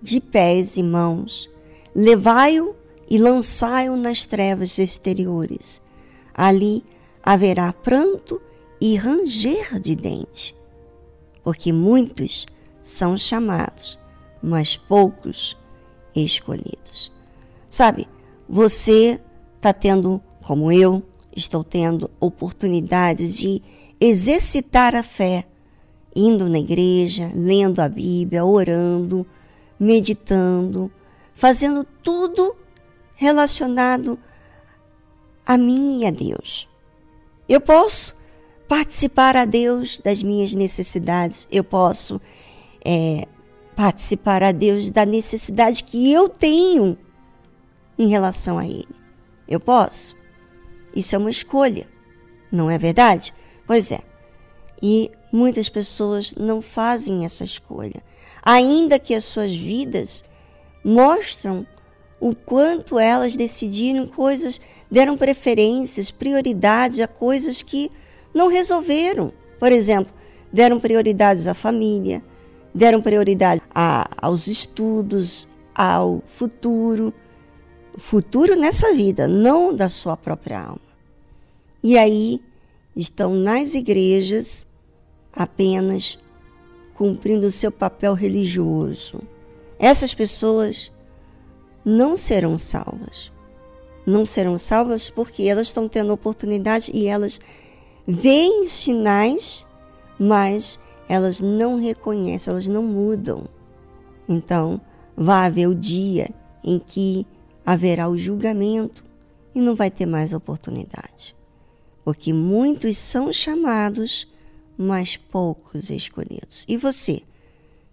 de 0.00 0.20
pés 0.20 0.76
e 0.76 0.84
mãos, 0.84 1.50
levai-o 1.94 2.76
e 3.10 3.18
lançai-o 3.18 3.96
nas 3.96 4.24
trevas 4.24 4.78
exteriores. 4.78 5.82
Ali 6.36 6.84
haverá 7.22 7.72
pranto 7.72 8.40
e 8.78 8.96
ranger 8.96 9.80
de 9.80 9.96
dente, 9.96 10.54
porque 11.42 11.72
muitos 11.72 12.46
são 12.82 13.16
chamados, 13.16 13.98
mas 14.42 14.76
poucos 14.76 15.56
escolhidos. 16.14 17.10
Sabe, 17.70 18.06
você 18.46 19.18
está 19.56 19.72
tendo, 19.72 20.20
como 20.42 20.70
eu, 20.70 21.02
estou 21.34 21.64
tendo 21.64 22.10
oportunidade 22.20 23.32
de 23.32 23.62
exercitar 23.98 24.94
a 24.94 25.02
fé 25.02 25.46
indo 26.14 26.48
na 26.48 26.58
igreja, 26.58 27.30
lendo 27.34 27.80
a 27.80 27.88
Bíblia, 27.88 28.44
orando, 28.44 29.26
meditando, 29.78 30.90
fazendo 31.34 31.84
tudo 32.02 32.56
relacionado 33.16 34.12
a 34.12 34.35
mim 35.56 36.00
e 36.00 36.06
a 36.06 36.10
Deus. 36.10 36.68
Eu 37.48 37.60
posso 37.60 38.16
participar 38.66 39.36
a 39.36 39.44
Deus 39.44 40.00
das 40.00 40.22
minhas 40.22 40.52
necessidades, 40.54 41.46
eu 41.50 41.62
posso 41.62 42.20
é, 42.84 43.28
participar 43.76 44.42
a 44.42 44.50
Deus 44.50 44.90
da 44.90 45.06
necessidade 45.06 45.84
que 45.84 46.10
eu 46.10 46.28
tenho 46.28 46.98
em 47.98 48.08
relação 48.08 48.58
a 48.58 48.66
Ele. 48.66 48.88
Eu 49.46 49.60
posso. 49.60 50.16
Isso 50.94 51.14
é 51.14 51.18
uma 51.18 51.30
escolha, 51.30 51.86
não 52.50 52.70
é 52.70 52.78
verdade? 52.78 53.32
Pois 53.66 53.92
é. 53.92 54.00
E 54.82 55.12
muitas 55.32 55.68
pessoas 55.68 56.34
não 56.34 56.60
fazem 56.60 57.24
essa 57.24 57.44
escolha, 57.44 58.02
ainda 58.42 58.98
que 58.98 59.14
as 59.14 59.24
suas 59.24 59.54
vidas 59.54 60.24
mostram 60.84 61.66
o 62.20 62.34
quanto 62.34 62.98
elas 62.98 63.36
decidiram 63.36 64.06
coisas, 64.06 64.60
deram 64.90 65.16
preferências, 65.16 66.10
prioridade 66.10 67.02
a 67.02 67.08
coisas 67.08 67.62
que 67.62 67.90
não 68.32 68.48
resolveram. 68.48 69.32
Por 69.58 69.70
exemplo, 69.70 70.12
deram 70.52 70.80
prioridades 70.80 71.46
à 71.46 71.54
família, 71.54 72.22
deram 72.74 73.02
prioridade 73.02 73.62
a, 73.74 74.08
aos 74.16 74.46
estudos, 74.46 75.46
ao 75.74 76.22
futuro, 76.26 77.12
futuro 77.98 78.56
nessa 78.56 78.92
vida, 78.94 79.28
não 79.28 79.74
da 79.74 79.88
sua 79.88 80.16
própria 80.16 80.60
alma. 80.60 80.80
E 81.82 81.98
aí 81.98 82.40
estão 82.94 83.34
nas 83.34 83.74
igrejas 83.74 84.66
apenas 85.32 86.18
cumprindo 86.94 87.46
o 87.46 87.50
seu 87.50 87.70
papel 87.70 88.14
religioso. 88.14 89.20
Essas 89.78 90.14
pessoas 90.14 90.90
não 91.86 92.16
serão 92.16 92.58
salvas. 92.58 93.30
Não 94.04 94.26
serão 94.26 94.58
salvas 94.58 95.08
porque 95.08 95.44
elas 95.44 95.68
estão 95.68 95.88
tendo 95.88 96.12
oportunidade 96.12 96.90
e 96.92 97.06
elas 97.06 97.40
veem 98.04 98.66
sinais, 98.66 99.64
mas 100.18 100.80
elas 101.08 101.40
não 101.40 101.78
reconhecem, 101.78 102.50
elas 102.50 102.66
não 102.66 102.82
mudam. 102.82 103.44
Então, 104.28 104.80
vai 105.16 105.46
haver 105.46 105.68
o 105.68 105.74
dia 105.76 106.28
em 106.64 106.80
que 106.80 107.24
haverá 107.64 108.08
o 108.08 108.18
julgamento 108.18 109.04
e 109.54 109.60
não 109.60 109.76
vai 109.76 109.90
ter 109.90 110.06
mais 110.06 110.32
oportunidade. 110.32 111.36
Porque 112.04 112.32
muitos 112.32 112.96
são 112.98 113.32
chamados, 113.32 114.28
mas 114.76 115.16
poucos 115.16 115.88
escolhidos. 115.88 116.64
E 116.66 116.76
você? 116.76 117.22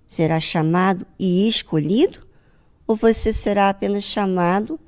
Será 0.08 0.39
chamado 0.39 1.06
e 1.19 1.47
escolhido? 1.47 2.32
Ou 2.87 2.95
você 2.95 3.31
será 3.31 3.69
apenas 3.69 4.03
chamado 4.03 4.79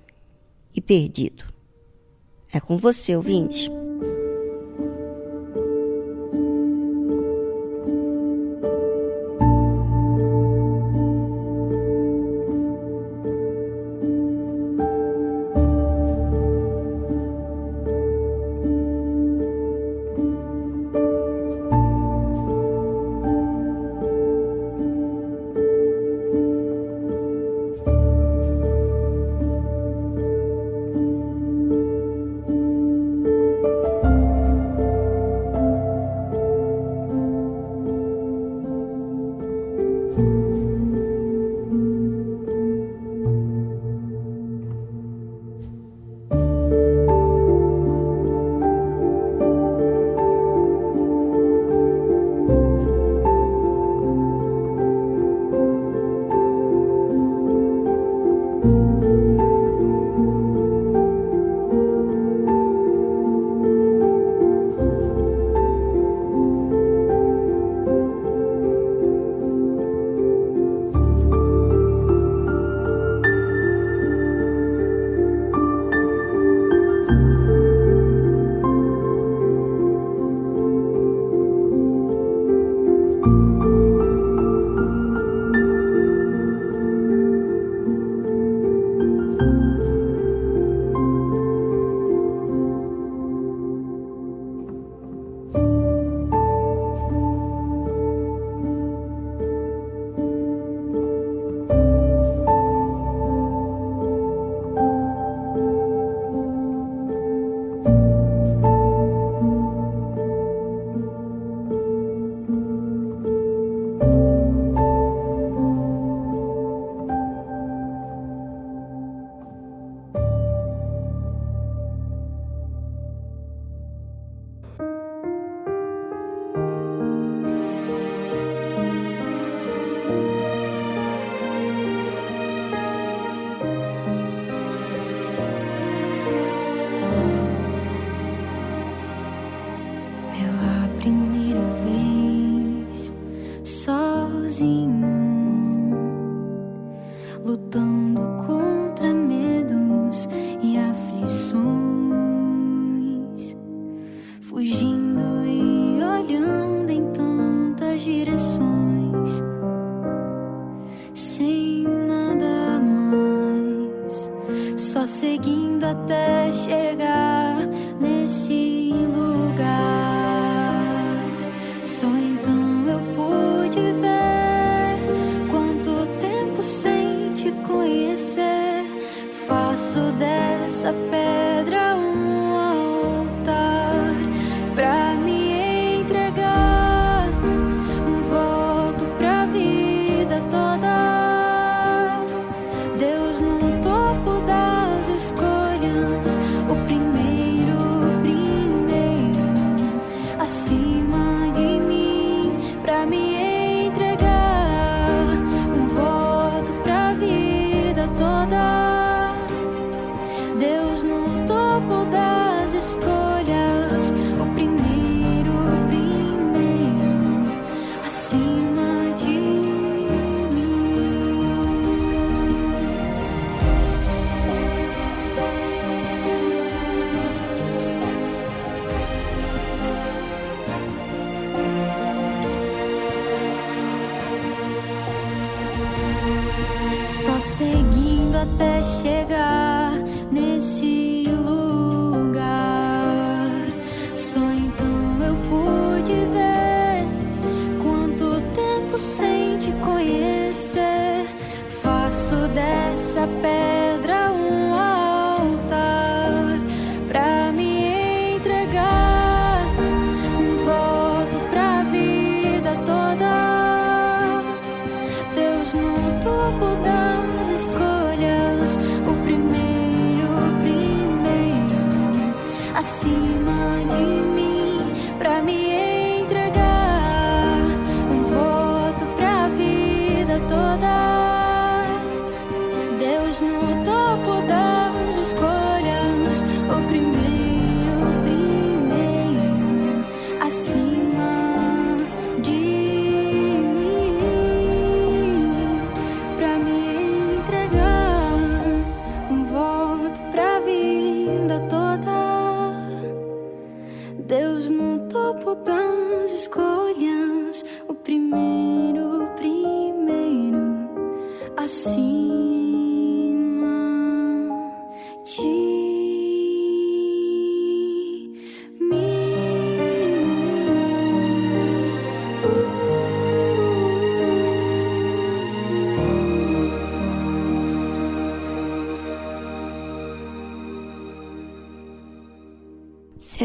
e 0.75 0.81
perdido? 0.81 1.45
É 2.51 2.60
com 2.60 2.77
você, 2.77 3.15
ouvinte. 3.15 3.69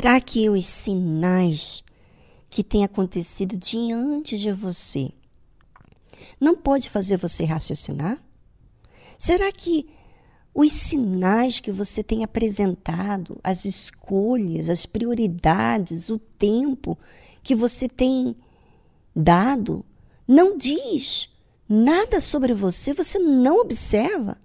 Será 0.00 0.18
que 0.18 0.48
os 0.48 0.64
sinais 0.64 1.84
que 2.48 2.64
têm 2.64 2.84
acontecido 2.84 3.54
diante 3.58 4.38
de 4.38 4.50
você 4.50 5.12
não 6.40 6.56
pode 6.56 6.88
fazer 6.88 7.18
você 7.18 7.44
raciocinar? 7.44 8.18
Será 9.18 9.52
que 9.52 9.90
os 10.54 10.72
sinais 10.72 11.60
que 11.60 11.70
você 11.70 12.02
tem 12.02 12.24
apresentado, 12.24 13.38
as 13.44 13.66
escolhas, 13.66 14.70
as 14.70 14.86
prioridades, 14.86 16.08
o 16.08 16.18
tempo 16.18 16.98
que 17.42 17.54
você 17.54 17.86
tem 17.86 18.34
dado, 19.14 19.84
não 20.26 20.56
diz 20.56 21.28
nada 21.68 22.22
sobre 22.22 22.54
você? 22.54 22.94
Você 22.94 23.18
não 23.18 23.60
observa? 23.60 24.38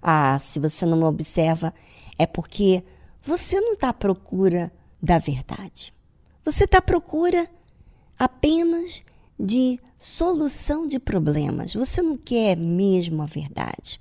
Ah, 0.00 0.38
se 0.38 0.60
você 0.60 0.86
não 0.86 1.02
observa, 1.02 1.74
é 2.16 2.24
porque 2.24 2.84
você 3.20 3.60
não 3.60 3.72
está 3.72 3.88
à 3.88 3.92
procura 3.92 4.72
da 5.02 5.18
verdade. 5.18 5.92
Você 6.44 6.64
está 6.64 6.78
à 6.78 6.82
procura 6.82 7.48
apenas 8.18 9.02
de 9.38 9.80
solução 9.98 10.86
de 10.86 10.98
problemas. 10.98 11.74
Você 11.74 12.00
não 12.00 12.16
quer 12.16 12.56
mesmo 12.56 13.22
a 13.22 13.26
verdade. 13.26 14.00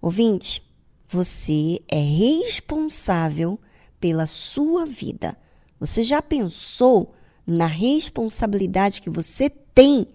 Ouvinte, 0.00 0.62
você 1.06 1.80
é 1.88 2.00
responsável 2.00 3.58
pela 4.00 4.26
sua 4.26 4.84
vida. 4.84 5.36
Você 5.78 6.02
já 6.02 6.20
pensou 6.20 7.14
na 7.46 7.66
responsabilidade 7.66 9.00
que 9.00 9.10
você 9.10 9.48
tem 9.48 10.06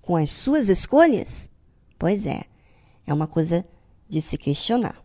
com 0.00 0.16
as 0.16 0.30
suas 0.30 0.68
escolhas? 0.68 1.50
Pois 1.98 2.26
é, 2.26 2.44
é 3.06 3.12
uma 3.12 3.26
coisa 3.26 3.64
de 4.08 4.20
se 4.20 4.38
questionar. 4.38 5.02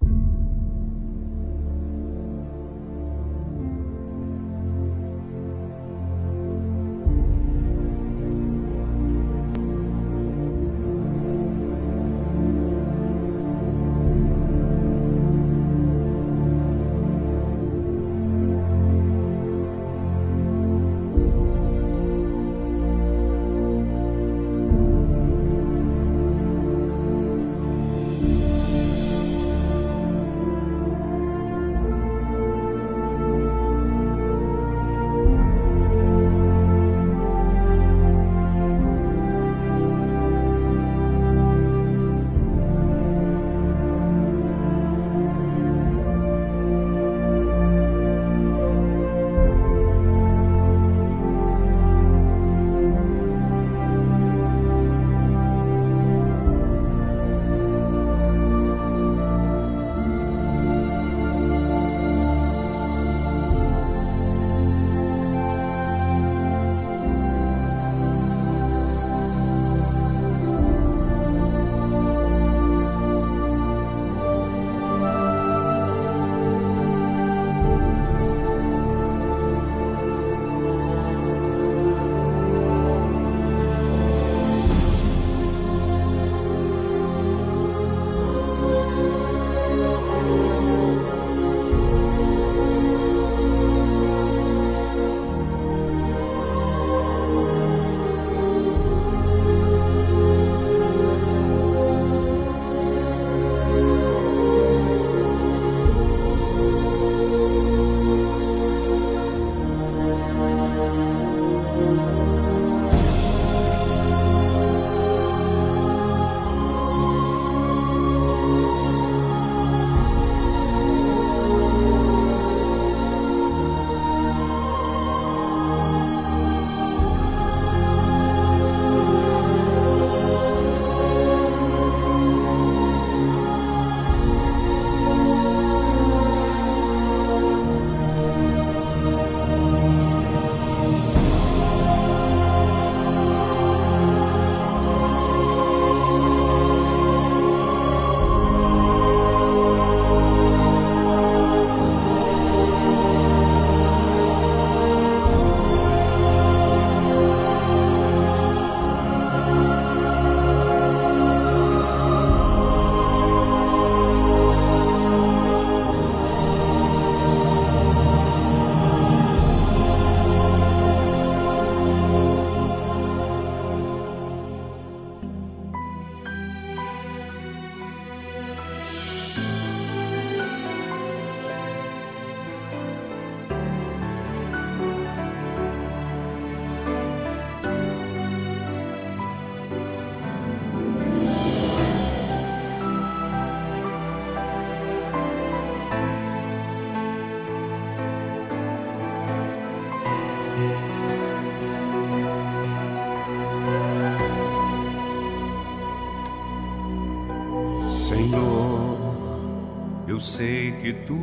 Que 210.83 210.91
tu 210.91 211.13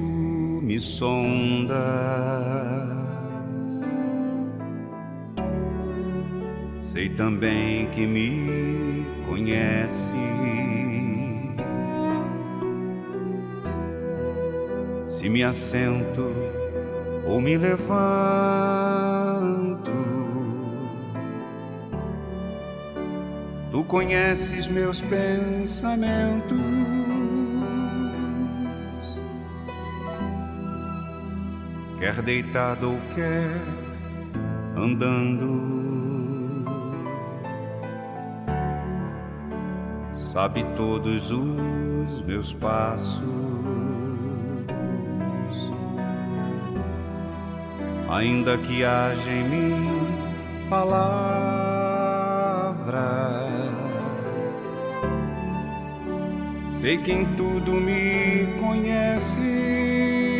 me 0.63 0.81
sondas. 0.81 1.77
Sei 6.81 7.11
também 7.11 7.87
que 7.91 8.07
me 8.07 9.05
conhece. 9.29 10.15
Se 15.07 15.29
me 15.29 15.45
assento 15.45 16.33
ou 17.27 17.43
me 17.43 17.59
levanto, 17.59 17.91
tu 23.71 23.85
conheces 23.85 24.67
meus 24.69 25.03
pensamentos. 25.03 26.60
Quer 32.13 32.23
deitado 32.23 32.91
ou 32.91 32.99
quer 33.15 33.55
andando, 34.77 36.65
sabe 40.13 40.65
todos 40.77 41.31
os 41.31 42.23
meus 42.27 42.53
passos. 42.53 43.23
ainda 48.09 48.59
que 48.59 48.85
haja 48.85 49.31
em 49.31 49.49
mim 49.49 49.87
palavras. 50.69 51.71
Sei 56.71 56.99
que 56.99 57.13
em 57.13 57.25
tudo 57.37 57.75
me 57.75 58.49
conhece. 58.59 60.40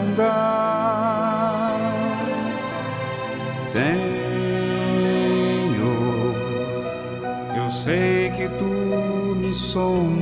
tu 9.71 10.20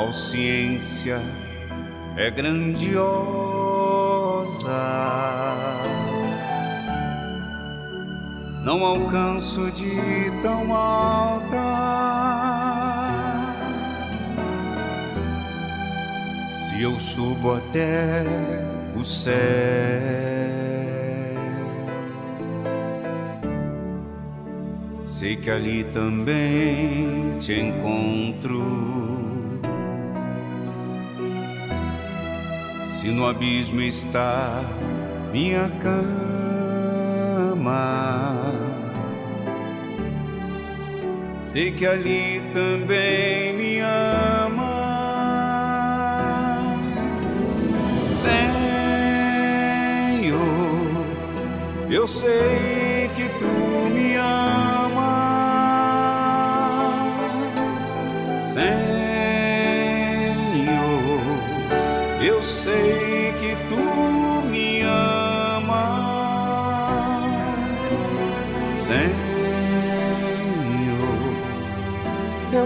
Tal 0.00 0.10
ciência 0.14 1.20
é 2.16 2.30
grandiosa. 2.30 2.96
Não 8.64 8.82
alcanço 8.82 9.70
de 9.72 10.00
tão 10.40 10.74
alta 10.74 11.90
eu 16.80 16.98
subo 16.98 17.56
até 17.56 18.24
o 18.98 19.04
céu. 19.04 19.34
Sei 25.04 25.36
que 25.36 25.50
ali 25.50 25.84
também 25.84 27.36
te 27.38 27.52
encontro. 27.52 29.09
Se 33.00 33.08
no 33.10 33.26
abismo 33.26 33.80
está 33.80 34.62
minha 35.32 35.70
cama, 35.80 36.12
sei 41.40 41.72
que 41.72 41.86
ali 41.86 42.42
também 42.52 43.56
me 43.56 43.80
ama. 43.80 44.60
Senhor, 48.06 48.36
eu 51.88 52.06
sei 52.06 52.89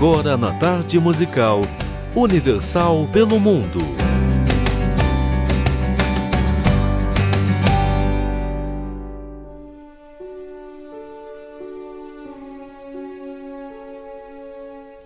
Agora 0.00 0.34
na 0.34 0.50
tarde 0.54 0.98
musical 0.98 1.60
Universal 2.16 3.06
pelo 3.12 3.38
Mundo. 3.38 3.80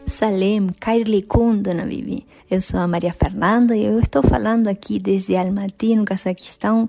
Salem, 0.07 0.69
Kairli 0.79 1.23
Kundana, 1.23 1.85
Vivi. 1.85 2.25
Eu 2.49 2.61
sou 2.61 2.79
a 2.79 2.87
Maria 2.87 3.13
Fernanda 3.13 3.77
e 3.77 3.85
eu 3.85 3.99
estou 3.99 4.23
falando 4.23 4.69
aqui 4.69 5.01
desde 5.01 5.35
Almaty, 5.35 5.97
no 5.97 6.05
Cazaquistão. 6.05 6.89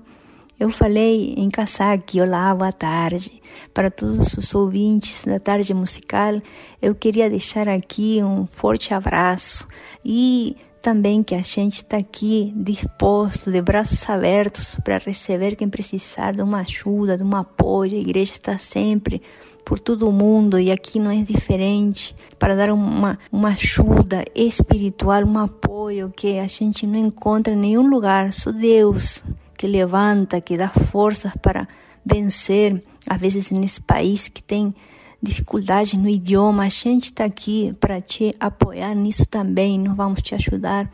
Eu 0.58 0.70
falei 0.70 1.34
em 1.36 1.50
Kazakh, 1.50 2.18
olá, 2.18 2.54
boa 2.54 2.72
tarde. 2.72 3.42
Para 3.74 3.90
todos 3.90 4.38
os 4.38 4.54
ouvintes 4.54 5.22
da 5.22 5.38
tarde 5.38 5.74
musical, 5.74 6.40
eu 6.80 6.94
queria 6.94 7.28
deixar 7.28 7.68
aqui 7.68 8.22
um 8.24 8.46
forte 8.46 8.94
abraço 8.94 9.68
e 10.02 10.56
também 10.80 11.22
que 11.22 11.34
a 11.34 11.42
gente 11.42 11.82
está 11.82 11.98
aqui 11.98 12.54
disposto, 12.56 13.52
de 13.52 13.60
braços 13.60 14.08
abertos, 14.08 14.78
para 14.82 14.96
receber 14.96 15.56
quem 15.56 15.68
precisar 15.68 16.32
de 16.32 16.40
uma 16.40 16.60
ajuda, 16.60 17.18
de 17.18 17.22
um 17.22 17.36
apoio. 17.36 17.94
A 17.94 18.00
igreja 18.00 18.32
está 18.32 18.56
sempre 18.56 19.20
por 19.62 19.78
todo 19.78 20.10
mundo 20.10 20.58
e 20.58 20.72
aqui 20.72 20.98
não 20.98 21.10
é 21.10 21.22
diferente 21.22 22.16
para 22.38 22.56
dar 22.56 22.70
uma, 22.70 23.18
uma 23.30 23.50
ajuda 23.50 24.24
espiritual, 24.34 25.22
um 25.22 25.38
apoio 25.38 26.10
que 26.16 26.38
a 26.38 26.46
gente 26.46 26.86
não 26.86 26.96
encontra 26.96 27.52
em 27.52 27.58
nenhum 27.58 27.86
lugar, 27.86 28.32
só 28.32 28.50
Deus 28.50 29.22
que 29.56 29.66
levanta, 29.66 30.40
que 30.40 30.56
dá 30.56 30.68
forças 30.68 31.32
para 31.40 31.66
vencer, 32.04 32.82
às 33.06 33.20
vezes 33.20 33.50
nesse 33.50 33.80
país 33.80 34.28
que 34.28 34.42
tem 34.42 34.74
dificuldades 35.20 35.94
no 35.94 36.08
idioma, 36.08 36.64
a 36.64 36.68
gente 36.68 37.04
está 37.04 37.24
aqui 37.24 37.74
para 37.80 38.00
te 38.00 38.34
apoiar 38.38 38.94
nisso 38.94 39.26
também, 39.26 39.78
nós 39.78 39.96
vamos 39.96 40.22
te 40.22 40.34
ajudar 40.34 40.90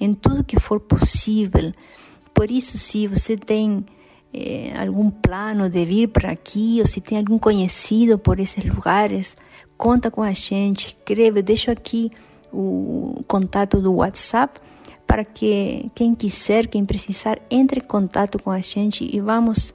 em 0.00 0.14
tudo 0.14 0.44
que 0.44 0.58
for 0.58 0.80
possível. 0.80 1.72
Por 2.32 2.50
isso, 2.50 2.78
se 2.78 3.06
você 3.06 3.36
tem 3.36 3.84
eh, 4.32 4.72
algum 4.78 5.10
plano 5.10 5.68
de 5.68 5.84
vir 5.84 6.08
para 6.08 6.30
aqui, 6.30 6.78
ou 6.80 6.86
se 6.86 7.00
tem 7.00 7.18
algum 7.18 7.38
conhecido 7.38 8.18
por 8.18 8.38
esses 8.40 8.64
lugares, 8.64 9.36
conta 9.76 10.10
com 10.10 10.22
a 10.22 10.32
gente, 10.32 10.96
escreve, 10.98 11.42
deixo 11.42 11.70
aqui 11.70 12.10
o 12.52 13.22
contato 13.26 13.80
do 13.80 13.94
WhatsApp 13.94 14.60
para 15.08 15.24
que 15.24 15.90
quem 15.94 16.14
quiser, 16.14 16.66
quem 16.66 16.84
precisar, 16.84 17.40
entre 17.50 17.80
em 17.80 17.84
contato 17.84 18.38
com 18.38 18.50
a 18.50 18.60
gente 18.60 19.08
e 19.10 19.18
vamos 19.20 19.72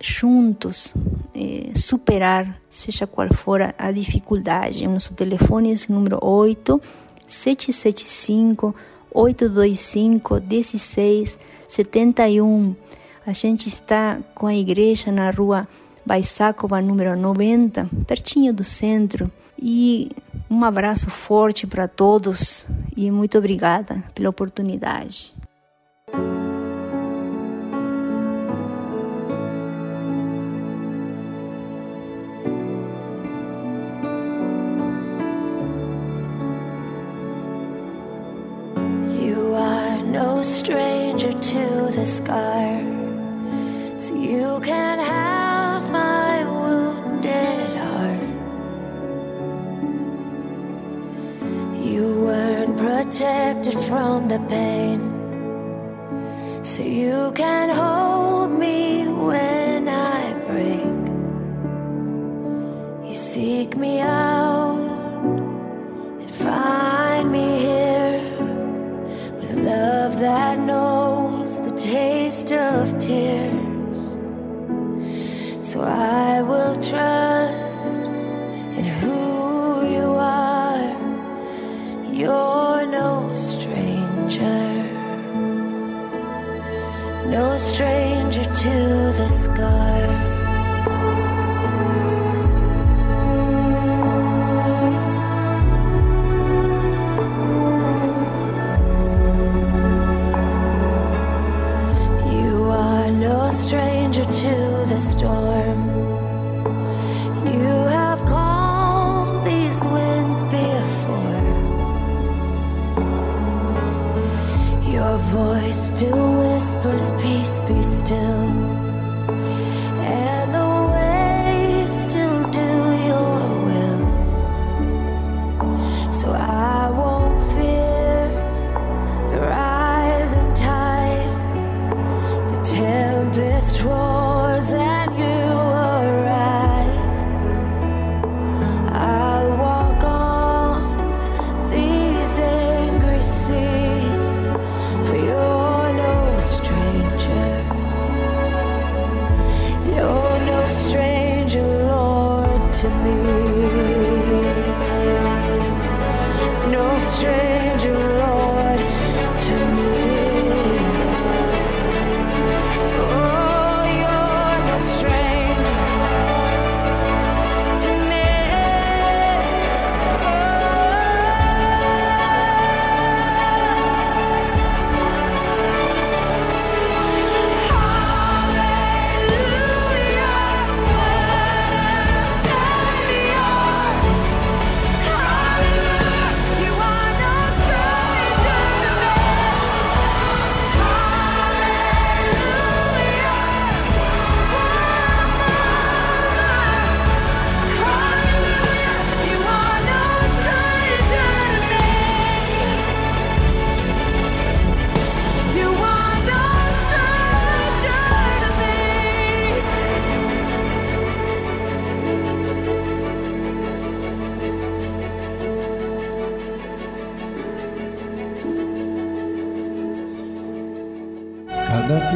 juntos 0.00 0.92
eh, 1.32 1.70
superar, 1.76 2.60
seja 2.68 3.06
qual 3.06 3.32
for 3.32 3.60
a, 3.78 3.92
dificuldade. 3.92 4.88
Nosso 4.88 5.14
telefone 5.14 5.72
é 5.72 5.76
número 5.88 6.18
8 6.20 6.82
775 7.28 8.74
825 9.12 10.40
1671. 10.40 12.74
A 13.24 13.32
gente 13.32 13.68
está 13.68 14.18
com 14.34 14.48
a 14.48 14.56
igreja 14.56 15.12
na 15.12 15.30
rua 15.30 15.68
Baisakova, 16.04 16.82
número 16.82 17.16
90, 17.16 17.88
pertinho 18.08 18.52
do 18.52 18.64
centro. 18.64 19.30
E 19.58 20.10
um 20.50 20.64
abraço 20.64 21.10
forte 21.10 21.66
para 21.66 21.88
todos 21.88 22.66
e 22.96 23.10
muito 23.10 23.38
obrigada 23.38 24.02
pela 24.14 24.30
oportunidade. 24.30 25.34
You 39.20 39.54
are 39.56 40.02
no 40.02 40.42
stranger 40.44 41.32
to 41.32 41.92
the 41.92 42.04
scar, 42.06 42.73
protected 53.14 53.78
from 53.84 54.26
the 54.26 54.40
pain, 54.48 55.00
so 56.64 56.82
you 56.82 57.30
can 57.36 57.68
hold 57.68 58.50
me 58.58 59.06
when 59.06 59.88
I 59.88 60.32
break. 60.48 61.04
You 63.08 63.16
seek 63.16 63.76
me 63.76 64.00
out 64.00 64.33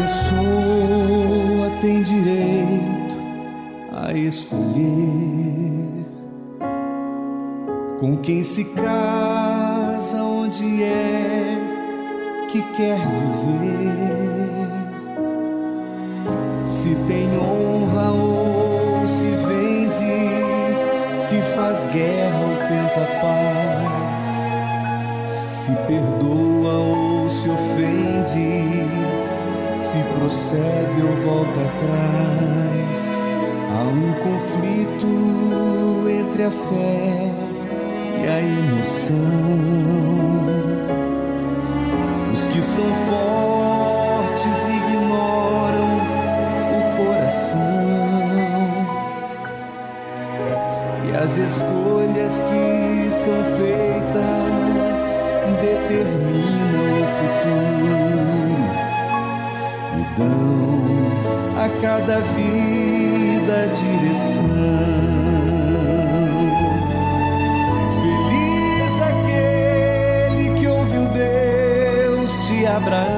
pessoa 0.09 1.71
tem 1.83 2.03
direito 2.03 3.17
a 3.93 4.15
escolher 4.15 4.57
com 8.01 8.17
quem 8.17 8.43
se 8.43 8.65
casa, 8.65 10.23
onde 10.23 10.83
é 10.83 11.59
que 12.51 12.63
quer 12.75 12.99
viver. 12.99 13.99
Se 16.65 16.95
tem 17.07 17.37
prossegue 30.19 31.03
ou 31.03 31.17
volta 31.17 31.61
atrás. 31.61 32.99
Há 33.71 33.83
um 33.83 34.13
conflito 34.25 35.07
entre 36.09 36.43
a 36.45 36.51
fé 36.51 37.31
e 38.21 38.27
a 38.27 38.41
emoção. 38.41 39.17
Os 42.33 42.47
que 42.49 42.63
são 42.63 42.85
fortes 43.09 44.67
ignoram 44.67 45.91
o 46.77 46.97
coração 46.97 47.69
e 51.07 51.17
as 51.17 51.37
escolhas 51.37 52.35
que 52.49 53.11
são 53.11 53.45
feitas 53.57 55.05
determinam 55.63 56.87
o 57.03 57.07
futuro 57.19 58.48
dão 60.19 61.65
a 61.65 61.69
cada 61.81 62.19
vida 62.21 63.69
direção. 63.73 64.45
Feliz 68.03 68.95
aquele 69.03 70.59
que 70.59 70.67
ouviu 70.67 71.05
Deus 71.09 72.47
de 72.49 72.67
Abraão 72.67 73.18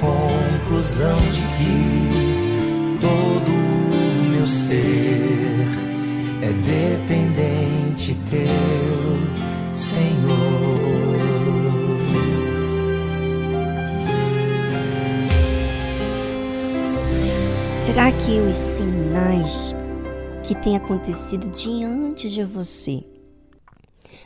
conclusão 0.00 1.16
de 1.16 1.40
que 1.40 2.98
todo 3.00 3.52
o 3.52 4.30
meu 4.30 4.46
ser 4.46 5.66
é 6.42 6.52
dependente 6.52 8.14
teu, 8.30 9.70
Senhor. 9.70 11.06
Será 17.68 18.12
que 18.12 18.40
os 18.40 18.56
sinais 18.56 19.74
que 20.42 20.54
têm 20.54 20.76
acontecido 20.76 21.48
diante 21.48 22.28
de 22.28 22.44
você 22.44 23.04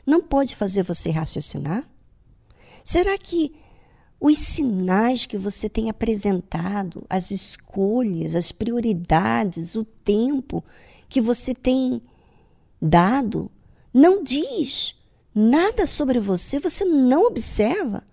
não 0.07 0.23
pode 0.23 0.57
fazer 0.57 0.83
você 0.83 1.11
raciocinar? 1.11 1.85
Será 2.83 3.17
que 3.19 3.55
os 4.21 4.37
sinais 4.37 5.25
que 5.25 5.39
você 5.39 5.67
tem 5.67 5.89
apresentado, 5.89 7.05
as 7.09 7.31
escolhas, 7.31 8.35
as 8.35 8.53
prioridades, 8.53 9.75
o 9.75 9.85
tempo 9.85 10.63
que 11.09 11.23
você 11.23 11.55
tem 11.55 12.03
dado, 12.81 13.51
não 13.95 14.23
diz 14.23 14.95
nada 15.35 15.87
sobre 15.87 16.21
você, 16.21 16.61
você 16.61 16.85
não 16.85 17.23
observa? 17.27 18.05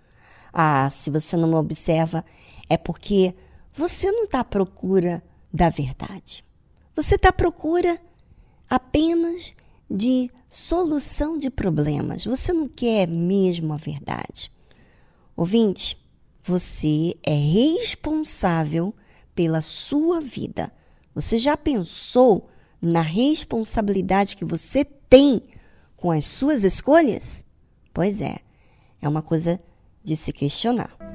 Ah, 0.53 0.89
se 0.89 1.10
você 1.10 1.36
não 1.36 1.53
observa, 1.55 2.24
é 2.70 2.78
porque 2.78 3.36
você 3.74 4.10
não 4.10 4.24
está 4.24 4.39
à 4.39 4.45
procura 4.45 5.22
da 5.53 5.70
verdade. 5.70 6.43
Você 6.95 7.16
está 7.16 7.30
à 7.30 7.34
procura 7.34 7.99
apenas 8.70 9.53
de 9.89 10.32
solução 10.49 11.38
de 11.38 11.49
problemas. 11.49 12.26
Você 12.26 12.53
não 12.53 12.68
quer 12.68 13.08
mesmo 13.08 13.74
a 13.74 13.78
verdade. 13.78 14.49
Ouvinte, 15.38 15.96
você 16.42 17.16
é 17.22 17.32
responsável 17.32 18.92
pela 19.36 19.62
sua 19.62 20.20
vida. 20.20 20.74
Você 21.14 21.38
já 21.38 21.56
pensou 21.56 22.50
na 22.82 23.02
responsabilidade 23.02 24.36
que 24.36 24.44
você 24.44 24.84
tem 24.84 25.44
com 25.96 26.10
as 26.10 26.26
suas 26.26 26.64
escolhas? 26.64 27.46
Pois 27.94 28.20
é, 28.20 28.40
é 29.00 29.08
uma 29.08 29.22
coisa 29.22 29.60
de 30.04 30.16
se 30.16 30.34
questionar. 30.34 31.07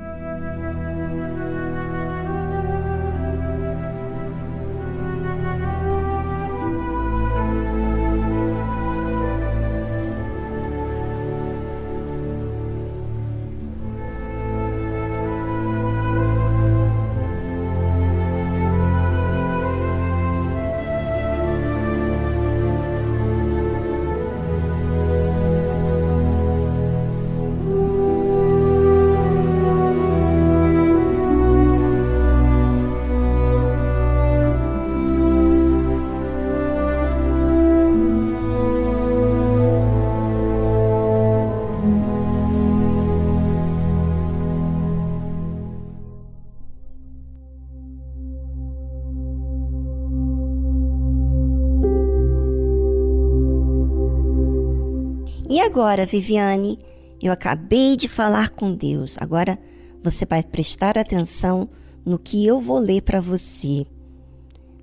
Agora, 55.72 56.04
Viviane, 56.04 56.78
eu 57.18 57.32
acabei 57.32 57.96
de 57.96 58.06
falar 58.06 58.50
com 58.50 58.74
Deus. 58.74 59.16
Agora 59.18 59.58
você 60.02 60.26
vai 60.26 60.42
prestar 60.42 60.98
atenção 60.98 61.66
no 62.04 62.18
que 62.18 62.46
eu 62.46 62.60
vou 62.60 62.78
ler 62.78 63.00
para 63.00 63.22
você. 63.22 63.86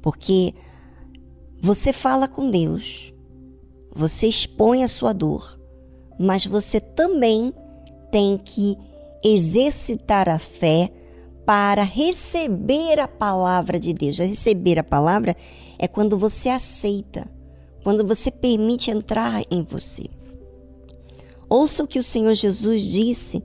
Porque 0.02 0.52
você 1.62 1.94
fala 1.94 2.28
com 2.28 2.50
Deus, 2.50 3.14
você 3.94 4.28
expõe 4.28 4.84
a 4.84 4.88
sua 4.88 5.14
dor, 5.14 5.60
mas 6.20 6.48
você 6.48 6.80
também 6.82 7.54
tem 8.12 8.36
que 8.36 8.76
exercitar 9.24 10.28
a 10.28 10.40
fé 10.40 10.92
para 11.46 11.84
receber 11.84 13.00
a 13.00 13.08
palavra 13.08 13.80
de 13.80 13.94
Deus. 13.94 14.18
Receber 14.18 14.80
a 14.80 14.84
palavra 14.84 15.36
é 15.78 15.88
quando 15.88 16.18
você 16.18 16.50
aceita, 16.50 17.30
quando 17.84 18.04
você 18.04 18.32
permite 18.32 18.90
entrar 18.90 19.44
em 19.52 19.62
você. 19.62 20.18
Ouça 21.50 21.84
o 21.84 21.88
que 21.88 21.97
o 21.97 22.04
Senhor 22.04 22.34
Jesus 22.36 22.84
disse: 22.84 23.43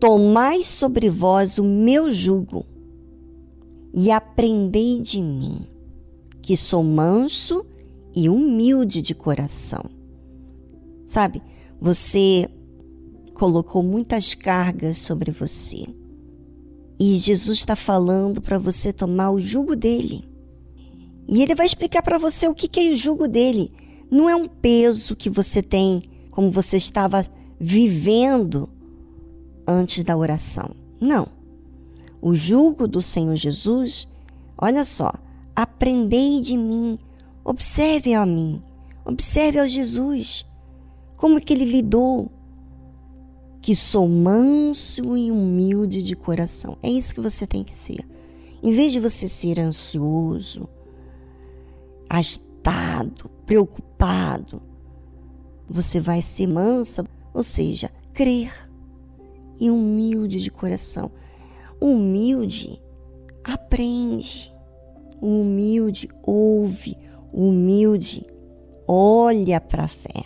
Tomai 0.00 0.62
sobre 0.62 1.08
vós 1.08 1.58
o 1.58 1.64
meu 1.64 2.10
jugo 2.10 2.66
e 3.94 4.10
aprendei 4.10 5.00
de 5.00 5.22
mim, 5.22 5.60
que 6.42 6.56
sou 6.56 6.82
manso 6.82 7.64
e 8.14 8.28
humilde 8.28 9.00
de 9.00 9.14
coração. 9.14 9.84
Sabe, 11.06 11.40
você 11.80 12.50
colocou 13.34 13.82
muitas 13.82 14.34
cargas 14.34 14.98
sobre 14.98 15.30
você. 15.30 15.86
E 17.00 17.16
Jesus 17.16 17.58
está 17.58 17.76
falando 17.76 18.42
para 18.42 18.58
você 18.58 18.92
tomar 18.92 19.30
o 19.30 19.38
jugo 19.38 19.76
dele. 19.76 20.28
E 21.28 21.42
ele 21.42 21.54
vai 21.54 21.64
explicar 21.64 22.02
para 22.02 22.18
você 22.18 22.48
o 22.48 22.54
que, 22.54 22.66
que 22.66 22.80
é 22.80 22.90
o 22.90 22.96
jugo 22.96 23.28
dele 23.28 23.70
não 24.10 24.28
é 24.28 24.34
um 24.34 24.46
peso 24.46 25.14
que 25.14 25.28
você 25.28 25.62
tem 25.62 26.02
como 26.30 26.50
você 26.50 26.76
estava 26.76 27.26
vivendo 27.58 28.68
antes 29.66 30.04
da 30.04 30.16
oração. 30.16 30.70
Não. 31.00 31.28
O 32.20 32.34
jugo 32.34 32.88
do 32.88 33.02
Senhor 33.02 33.36
Jesus, 33.36 34.08
olha 34.56 34.84
só, 34.84 35.12
aprendei 35.54 36.40
de 36.40 36.56
mim, 36.56 36.98
observe 37.44 38.14
a 38.14 38.24
mim, 38.24 38.62
observe 39.04 39.58
ao 39.58 39.66
Jesus, 39.66 40.46
como 41.16 41.40
que 41.40 41.52
ele 41.52 41.64
lidou, 41.64 42.30
que 43.60 43.74
sou 43.74 44.08
manso 44.08 45.16
e 45.16 45.30
humilde 45.30 46.02
de 46.02 46.16
coração. 46.16 46.76
É 46.82 46.88
isso 46.88 47.14
que 47.14 47.20
você 47.20 47.46
tem 47.46 47.62
que 47.62 47.76
ser. 47.76 48.06
Em 48.62 48.72
vez 48.72 48.92
de 48.92 49.00
você 49.00 49.28
ser 49.28 49.60
ansioso, 49.60 50.68
agitado, 52.68 53.30
preocupado, 53.46 54.60
você 55.68 56.00
vai 56.00 56.20
ser 56.20 56.46
mansa, 56.46 57.04
ou 57.32 57.42
seja, 57.42 57.90
crer 58.12 58.52
e 59.58 59.70
humilde 59.70 60.40
de 60.40 60.50
coração. 60.50 61.10
Humilde 61.80 62.80
aprende, 63.44 64.52
humilde 65.20 66.08
ouve, 66.22 66.96
humilde 67.32 68.26
olha 68.86 69.60
para 69.60 69.84
a 69.84 69.88
fé. 69.88 70.24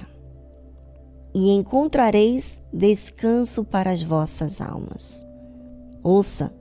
E 1.34 1.52
encontrareis 1.52 2.60
descanso 2.72 3.64
para 3.64 3.90
as 3.90 4.02
vossas 4.02 4.60
almas. 4.60 5.26
Ouça, 6.02 6.52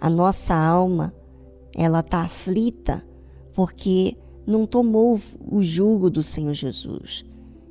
a 0.00 0.08
nossa 0.08 0.54
alma, 0.54 1.12
ela 1.74 2.00
está 2.00 2.20
aflita 2.20 3.04
porque 3.52 4.16
não 4.46 4.66
tomou 4.66 5.20
o 5.50 5.62
jugo 5.62 6.08
do 6.08 6.22
Senhor 6.22 6.54
Jesus 6.54 7.24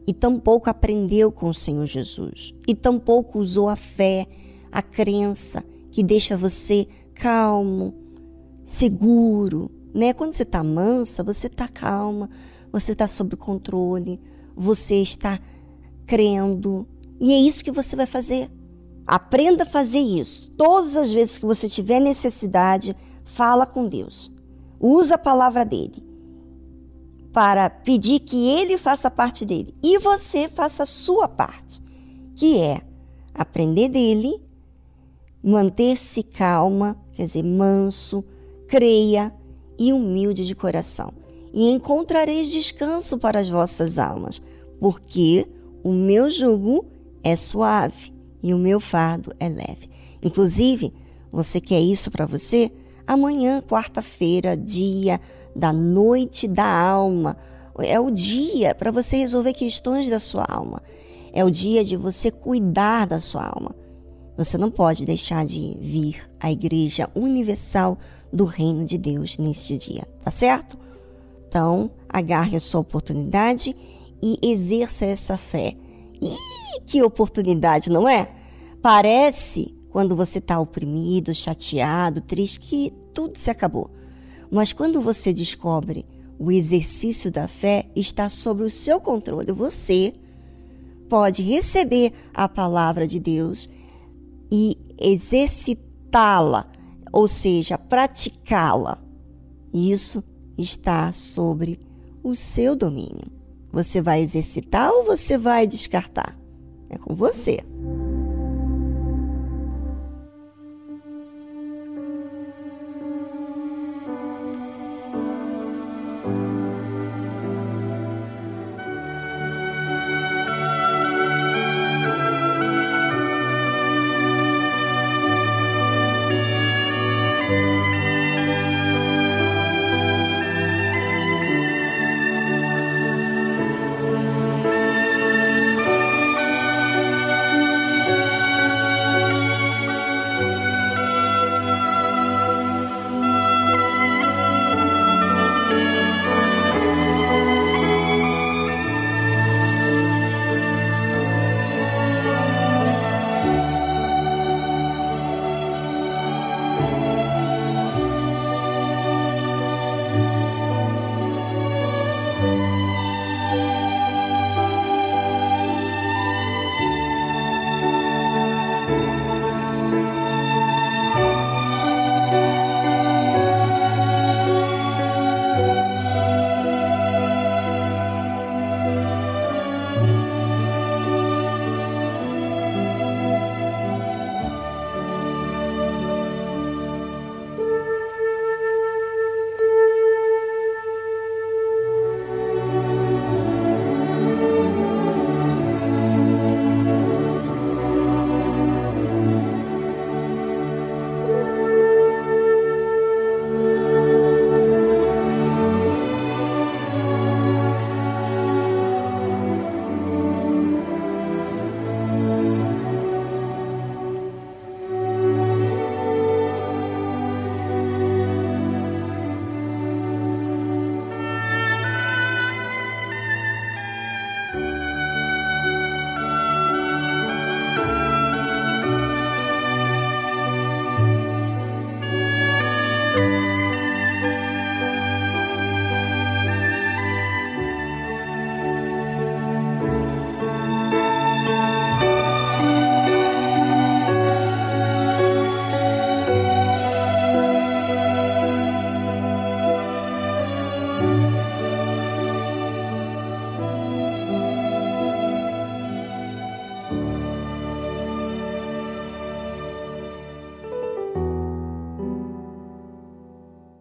e 0.06 0.14
tampouco 0.14 0.70
aprendeu 0.70 1.32
com 1.32 1.50
o 1.50 1.54
Senhor 1.54 1.86
Jesus 1.86 2.54
e 2.68 2.76
tampouco 2.76 3.40
usou 3.40 3.70
a 3.70 3.76
fé, 3.76 4.28
a 4.72 4.82
crença 4.82 5.64
que 5.90 6.04
deixa 6.04 6.36
você 6.36 6.88
calmo, 7.14 7.94
seguro, 8.66 9.72
né? 9.94 10.14
Quando 10.14 10.34
você 10.34 10.44
está 10.44 10.64
mansa, 10.64 11.24
você 11.24 11.48
está 11.48 11.68
calma, 11.68 12.30
você 12.72 12.92
está 12.92 13.08
sob 13.08 13.36
controle, 13.38 14.20
você 14.56 14.96
está 14.96 15.40
crendo 16.06 16.86
e 17.20 17.32
é 17.32 17.38
isso 17.40 17.64
que 17.64 17.72
você 17.72 17.96
vai 17.96 18.06
fazer. 18.06 18.52
Aprenda 19.08 19.64
a 19.64 19.68
fazer 19.68 20.00
isso. 20.00 20.52
Todas 20.58 20.96
as 20.98 21.12
vezes 21.12 21.38
que 21.38 21.46
você 21.46 21.70
tiver 21.70 22.00
necessidade, 22.00 22.96
fala 23.24 23.66
com 23.66 23.88
Deus. 23.88 24.32
Usa 24.80 25.16
a 25.16 25.20
palavra 25.20 25.64
dele 25.64 26.15
para 27.36 27.70
pedir 27.70 28.22
que 28.22 28.48
ele 28.48 28.78
faça 28.78 29.12
parte 29.12 29.46
dele 29.46 29.76
e 29.84 30.00
você 30.00 30.48
faça 30.48 30.84
a 30.84 30.86
sua 30.86 31.28
parte, 31.28 31.82
que 32.34 32.62
é 32.62 32.80
aprender 33.34 33.90
dele, 33.90 34.42
manter-se 35.44 36.24
calma, 36.24 36.98
quer 37.12 37.26
dizer, 37.26 37.44
manso, 37.44 38.24
creia 38.70 39.34
e 39.78 39.92
humilde 39.92 40.46
de 40.46 40.56
coração. 40.56 41.12
E 41.54 41.70
encontrareis 41.72 42.50
descanso 42.50 43.18
para 43.18 43.42
as 43.42 43.50
vossas 43.50 44.00
almas, 44.00 44.42
porque 44.80 45.46
o 45.84 45.92
meu 45.92 46.30
jugo 46.30 46.86
é 47.22 47.36
suave 47.36 48.14
e 48.42 48.54
o 48.54 48.58
meu 48.58 48.80
fardo 48.80 49.34
é 49.42 49.50
leve. 49.50 49.90
Inclusive, 50.24 50.94
você 51.30 51.60
quer 51.60 51.82
isso 51.82 52.10
para 52.10 52.26
você? 52.26 52.72
Amanhã, 53.06 53.62
quarta-feira, 53.62 54.56
dia 54.56 55.20
da 55.56 55.72
noite 55.72 56.48
da 56.48 56.66
alma, 56.66 57.38
é 57.80 58.00
o 58.00 58.12
dia 58.12 58.74
para 58.76 58.92
você 58.92 59.18
resolver 59.18 59.54
questões 59.54 60.10
da 60.10 60.20
sua 60.20 60.46
alma. 60.48 60.82
É 61.34 61.44
o 61.44 61.50
dia 61.50 61.84
de 61.84 61.98
você 61.98 62.32
cuidar 62.32 63.06
da 63.06 63.20
sua 63.20 63.46
alma. 63.46 63.76
Você 64.38 64.58
não 64.58 64.70
pode 64.70 65.06
deixar 65.06 65.46
de 65.46 65.78
vir 65.80 66.30
à 66.40 66.52
Igreja 66.52 67.10
Universal 67.16 67.98
do 68.32 68.46
Reino 68.46 68.84
de 68.84 68.98
Deus 68.98 69.38
neste 69.38 69.78
dia, 69.78 70.04
tá 70.22 70.32
certo? 70.32 70.78
Então, 71.48 71.92
agarre 72.10 72.58
a 72.58 72.60
sua 72.60 72.82
oportunidade 72.82 73.76
e 74.22 74.38
exerça 74.42 75.06
essa 75.06 75.38
fé. 75.38 75.74
Ih, 76.22 76.82
que 76.86 77.02
oportunidade, 77.02 77.90
não 77.90 78.08
é? 78.08 78.30
Parece 78.82 79.74
quando 79.90 80.16
você 80.16 80.40
está 80.40 80.60
oprimido, 80.60 81.34
chateado, 81.34 82.20
triste, 82.20 82.60
que 82.60 82.94
tudo 83.14 83.38
se 83.40 83.50
acabou. 83.50 83.90
Mas 84.56 84.72
quando 84.72 85.02
você 85.02 85.34
descobre 85.34 86.06
o 86.40 86.50
exercício 86.50 87.30
da 87.30 87.46
fé 87.46 87.92
está 87.94 88.30
sob 88.30 88.64
o 88.64 88.70
seu 88.70 89.02
controle, 89.02 89.52
você 89.52 90.14
pode 91.10 91.42
receber 91.42 92.14
a 92.34 92.48
palavra 92.48 93.06
de 93.06 93.20
Deus 93.20 93.70
e 94.50 94.78
exercitá-la, 94.98 96.72
ou 97.12 97.28
seja, 97.28 97.78
praticá-la. 97.78 98.98
Isso 99.74 100.24
está 100.58 101.12
sobre 101.12 101.78
o 102.24 102.34
seu 102.34 102.78
domínio. 102.78 103.30
Você 103.74 104.00
vai 104.00 104.22
exercitar 104.22 104.90
ou 104.90 105.04
você 105.04 105.38
vai 105.38 105.68
descartar? 105.68 106.34
É 106.90 106.98
com 106.98 107.14
você. 107.14 107.60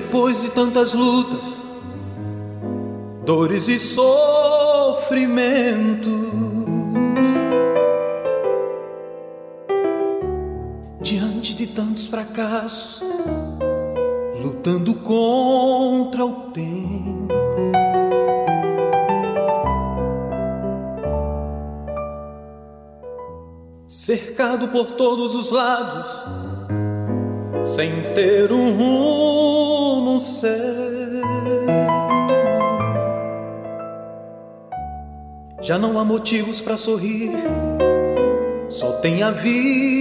Depois 0.00 0.40
de 0.40 0.48
tantas 0.48 0.94
lutas, 0.94 1.42
dores 3.22 3.68
e 3.68 3.78
sofrimentos, 3.78 4.50
sofrimento. 5.10 6.08
Diante 11.02 11.54
de 11.54 11.66
tantos 11.66 12.06
fracassos, 12.06 13.02
lutando 14.42 14.94
contra 14.94 16.24
o 16.24 16.50
tempo. 16.50 17.34
Cercado 23.86 24.68
por 24.68 24.92
todos 24.92 25.34
os 25.34 25.50
lados, 25.50 26.10
sem 27.64 28.14
ter 28.14 28.50
um 28.50 28.70
rumo 28.70 29.19
certo. 30.40 31.20
Já 35.62 35.78
não 35.78 36.00
há 36.00 36.04
motivos 36.04 36.60
para 36.60 36.76
sorrir, 36.76 37.30
só 38.70 38.92
tem 38.92 39.22
havido 39.22 39.90
pranto. 39.90 39.99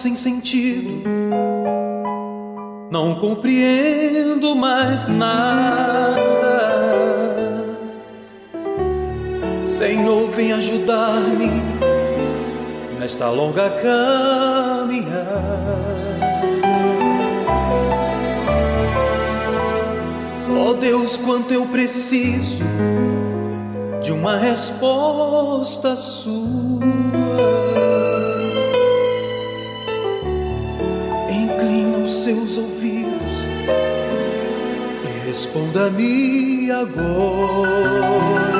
Sem 0.00 0.16
sentido, 0.16 1.02
não 2.90 3.16
compreendo 3.16 4.56
mais 4.56 5.06
nada. 5.06 6.16
Senhor, 9.66 10.30
vem 10.30 10.54
ajudar-me 10.54 11.50
nesta 12.98 13.28
longa 13.28 13.68
caminhada. 13.82 15.20
Oh 20.66 20.72
Deus, 20.72 21.18
quanto 21.18 21.52
eu 21.52 21.66
preciso 21.66 22.64
de 24.00 24.12
uma 24.12 24.38
resposta 24.38 25.94
sua. 25.94 26.69
Responda-me 35.50 36.70
agora. 36.70 38.59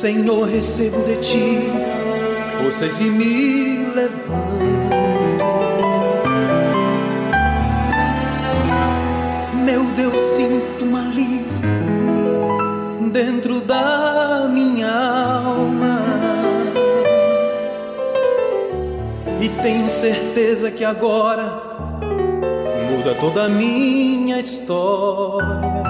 Senhor, 0.00 0.48
recebo 0.48 1.02
de 1.02 1.16
ti 1.16 1.70
forças 2.56 2.98
e 3.02 3.04
me 3.04 3.84
levanto. 3.84 5.44
Meu 9.62 9.84
Deus, 9.94 10.18
sinto 10.36 10.86
um 10.86 10.96
alívio 10.96 11.50
dentro 13.12 13.60
da 13.60 14.48
minha 14.50 14.90
alma. 14.90 16.00
E 19.38 19.50
tenho 19.60 19.90
certeza 19.90 20.70
que 20.70 20.82
agora 20.82 21.62
muda 22.90 23.14
toda 23.16 23.44
a 23.44 23.48
minha 23.50 24.40
história. 24.40 25.89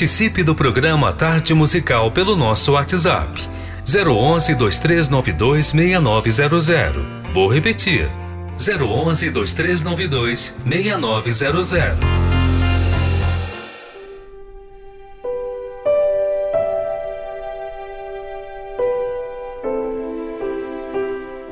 Participe 0.00 0.42
do 0.42 0.54
programa 0.54 1.12
Tarde 1.12 1.52
Musical 1.52 2.10
pelo 2.10 2.34
nosso 2.34 2.72
WhatsApp 2.72 3.46
011 3.84 4.54
2392 4.54 5.66
6900. 5.66 7.02
Vou 7.34 7.46
repetir. 7.46 8.08
011 8.56 9.28
2392 9.28 10.56
6900. 10.64 11.98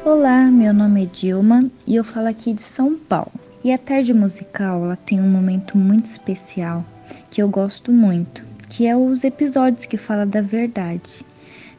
Olá, 0.06 0.50
meu 0.50 0.72
nome 0.72 1.02
é 1.02 1.06
Dilma 1.06 1.70
e 1.86 1.96
eu 1.96 2.02
falo 2.02 2.28
aqui 2.28 2.54
de 2.54 2.62
São 2.62 2.96
Paulo. 2.96 3.30
E 3.62 3.70
a 3.70 3.76
tarde 3.76 4.14
musical 4.14 4.82
ela 4.84 4.96
tem 4.96 5.20
um 5.20 5.28
momento 5.28 5.76
muito 5.76 6.06
especial 6.06 6.82
que 7.30 7.42
eu 7.42 7.48
gosto 7.48 7.92
muito, 7.92 8.44
que 8.68 8.86
é 8.86 8.96
os 8.96 9.24
episódios 9.24 9.86
que 9.86 9.96
fala 9.96 10.26
da 10.26 10.40
verdade. 10.40 11.24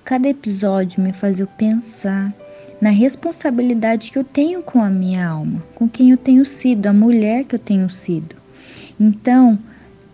Cada 0.03 0.27
episódio 0.27 1.01
me 1.01 1.13
faz 1.13 1.39
eu 1.39 1.47
pensar, 1.47 2.33
na 2.81 2.89
responsabilidade 2.89 4.11
que 4.11 4.17
eu 4.17 4.23
tenho 4.23 4.63
com 4.63 4.81
a 4.81 4.89
minha 4.89 5.27
alma, 5.27 5.61
com 5.75 5.87
quem 5.87 6.11
eu 6.11 6.17
tenho 6.17 6.45
sido, 6.45 6.87
a 6.87 6.93
mulher 6.93 7.43
que 7.43 7.55
eu 7.55 7.59
tenho 7.59 7.89
sido. 7.89 8.35
Então, 8.99 9.59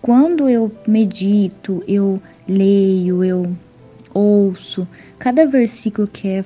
quando 0.01 0.49
eu 0.49 0.71
medito, 0.87 1.83
eu 1.87 2.21
leio, 2.47 3.23
eu 3.23 3.55
ouço 4.13 4.87
cada 5.19 5.45
versículo 5.45 6.07
que 6.07 6.27
é 6.27 6.45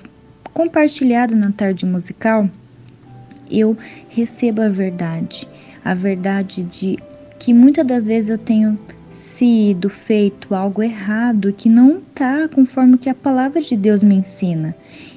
compartilhado 0.53 1.35
na 1.35 1.51
tarde 1.51 1.85
musical, 1.85 2.49
eu 3.49 3.77
recebo 4.09 4.61
a 4.61 4.69
verdade, 4.69 5.47
a 5.83 5.93
verdade 5.93 6.63
de 6.63 6.99
que 7.39 7.53
muitas 7.53 7.87
das 7.87 8.05
vezes 8.05 8.29
eu 8.29 8.37
tenho 8.37 8.77
sido 9.09 9.89
feito 9.89 10.53
algo 10.53 10.83
errado 10.83 11.53
que 11.53 11.69
não 11.69 11.97
está 11.97 12.47
conforme 12.49 12.97
que 12.97 13.09
a 13.09 13.15
palavra 13.15 13.61
de 13.61 13.75
Deus 13.75 14.03
me 14.03 14.15
ensina. 14.15 14.75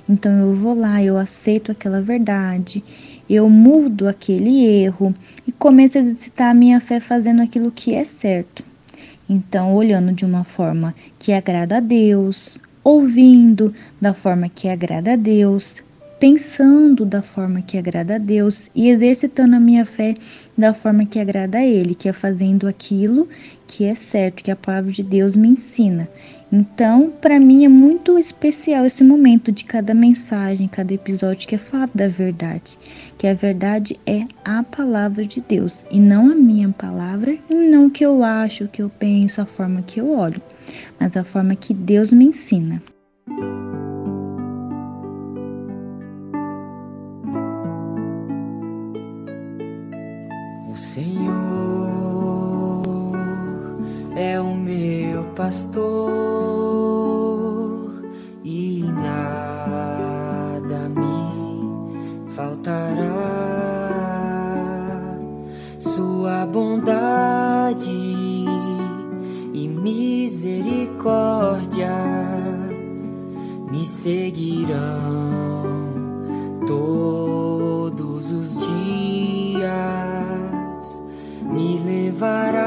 Então 0.08 0.32
eu 0.38 0.54
vou 0.54 0.74
lá, 0.74 1.02
eu 1.02 1.18
aceito 1.18 1.72
aquela 1.72 2.00
verdade, 2.00 2.82
eu 3.28 3.50
mudo 3.50 4.08
aquele 4.08 4.64
erro 4.64 5.14
e 5.46 5.52
começo 5.52 5.98
a 5.98 6.00
exercitar 6.00 6.50
a 6.50 6.54
minha 6.54 6.80
fé 6.80 7.00
fazendo 7.00 7.42
aquilo 7.42 7.70
que 7.70 7.94
é 7.94 8.04
certo. 8.04 8.64
Então, 9.28 9.74
olhando 9.74 10.12
de 10.12 10.24
uma 10.24 10.44
forma 10.44 10.94
que 11.18 11.32
agrada 11.32 11.78
a 11.78 11.80
Deus, 11.80 12.58
ouvindo 12.84 13.74
da 14.00 14.12
forma 14.12 14.48
que 14.48 14.68
agrada 14.68 15.14
a 15.14 15.16
Deus, 15.16 15.82
pensando 16.22 17.04
da 17.04 17.22
forma 17.22 17.62
que 17.62 17.78
agrada 17.78 18.16
a 18.16 18.18
Deus 18.18 18.70
e 18.74 18.88
exercitando 18.88 19.56
a 19.56 19.60
minha 19.60 19.84
fé 19.84 20.14
da 20.56 20.74
forma 20.74 21.06
que 21.06 21.18
agrada 21.18 21.58
a 21.58 21.64
Ele, 21.64 21.94
que 21.94 22.08
é 22.08 22.12
fazendo 22.12 22.68
aquilo 22.68 23.28
que 23.66 23.84
é 23.84 23.94
certo, 23.94 24.44
que 24.44 24.50
a 24.50 24.56
palavra 24.56 24.92
de 24.92 25.02
Deus 25.02 25.34
me 25.34 25.48
ensina. 25.48 26.08
Então, 26.52 27.10
para 27.22 27.40
mim 27.40 27.64
é 27.64 27.68
muito 27.68 28.18
especial 28.18 28.84
esse 28.84 29.02
momento 29.02 29.50
de 29.50 29.64
cada 29.64 29.94
mensagem, 29.94 30.68
cada 30.68 30.92
episódio 30.92 31.48
que 31.48 31.54
é 31.54 31.58
falado 31.58 31.92
da 31.94 32.08
verdade, 32.08 32.78
que 33.16 33.26
a 33.26 33.32
verdade 33.32 33.98
é 34.06 34.24
a 34.44 34.62
palavra 34.62 35.24
de 35.24 35.40
Deus 35.40 35.86
e 35.90 35.98
não 35.98 36.30
a 36.30 36.34
minha 36.34 36.68
palavra, 36.68 37.38
e 37.48 37.54
não 37.54 37.86
o 37.86 37.90
que 37.90 38.04
eu 38.04 38.22
acho, 38.22 38.64
o 38.64 38.68
que 38.68 38.82
eu 38.82 38.90
penso, 38.90 39.40
a 39.40 39.46
forma 39.46 39.80
que 39.80 40.00
eu 40.00 40.10
olho, 40.10 40.42
mas 41.00 41.16
a 41.16 41.24
forma 41.24 41.56
que 41.56 41.72
Deus 41.72 42.12
me 42.12 42.26
ensina. 42.26 42.82
Pastor 55.34 55.82
e 58.44 58.84
nada 58.92 60.88
me 60.88 62.28
faltará. 62.28 63.42
Sua 65.78 66.44
bondade 66.46 67.90
e 69.52 69.68
misericórdia 69.68 71.92
me 73.70 73.84
seguirão 73.84 74.72
todos 76.66 77.81
levará 82.22 82.62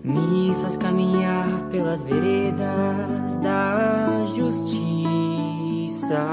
Me 0.02 0.54
faz 0.62 0.78
caminhar 0.78 1.68
pelas 1.70 2.02
veredas 2.02 3.36
da 3.42 4.24
justiça, 4.34 6.24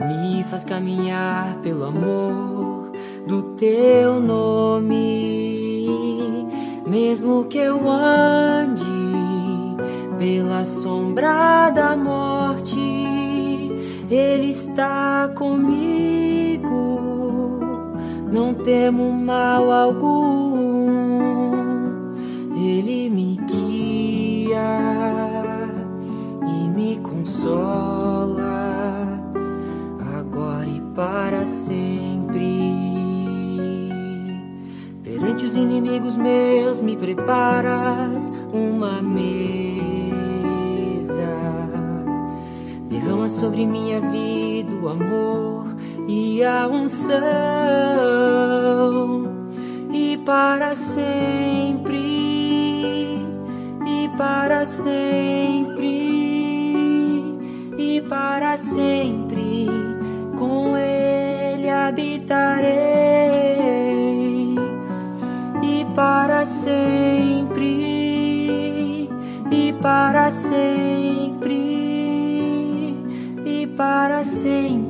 me 0.00 0.42
faz 0.44 0.64
caminhar 0.64 1.56
pelo 1.62 1.84
amor 1.84 2.90
do 3.26 3.42
teu 3.54 4.20
nome, 4.20 5.35
mesmo 6.96 7.44
que 7.44 7.58
eu 7.58 7.86
ande 7.90 8.82
pela 10.18 10.64
sombra 10.64 11.68
da 11.68 11.94
morte, 11.94 12.74
Ele 14.10 14.48
está 14.48 15.30
comigo. 15.34 16.70
Não 18.32 18.54
temo 18.54 19.12
mal 19.12 19.70
algum, 19.70 20.86
Ele 22.56 23.10
me 23.10 23.38
guia 23.46 24.58
e 26.48 26.68
me 26.70 26.96
consola, 27.00 28.56
agora 30.18 30.66
e 30.66 30.80
para 30.94 31.44
sempre. 31.44 31.85
Inimigos 35.56 36.16
meus, 36.16 36.80
me 36.80 36.96
preparas 36.96 38.32
uma 38.52 39.02
mesa. 39.02 39.36
Derrama 42.88 43.28
sobre 43.28 43.66
minha 43.66 44.00
vida 44.00 44.74
o 44.74 44.88
amor 44.88 45.66
e 46.08 46.44
a 46.44 46.68
unção, 46.68 47.16
e 49.92 50.16
para 50.18 50.74
sempre, 50.74 51.96
e 53.86 54.08
para 54.16 54.64
sempre, 54.64 55.86
e 57.76 58.00
para 58.08 58.56
sempre, 58.56 59.66
com 60.38 60.76
Ele 60.76 61.68
habitarei, 61.68 62.95
sempre, 66.46 67.64
e 69.50 69.74
para 69.82 70.30
sempre 70.30 71.76
para 73.76 74.24
sempre, 74.24 74.85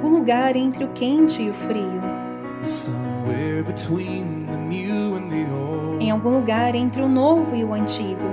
algum 0.00 0.16
lugar 0.16 0.56
entre 0.56 0.82
o 0.82 0.88
quente 0.88 1.42
e 1.42 1.50
o 1.50 1.52
frio. 1.52 2.00
Em 6.00 6.10
algum 6.10 6.38
lugar 6.38 6.74
entre 6.74 7.02
o 7.02 7.08
novo 7.08 7.54
e 7.54 7.62
o 7.62 7.74
antigo. 7.74 8.24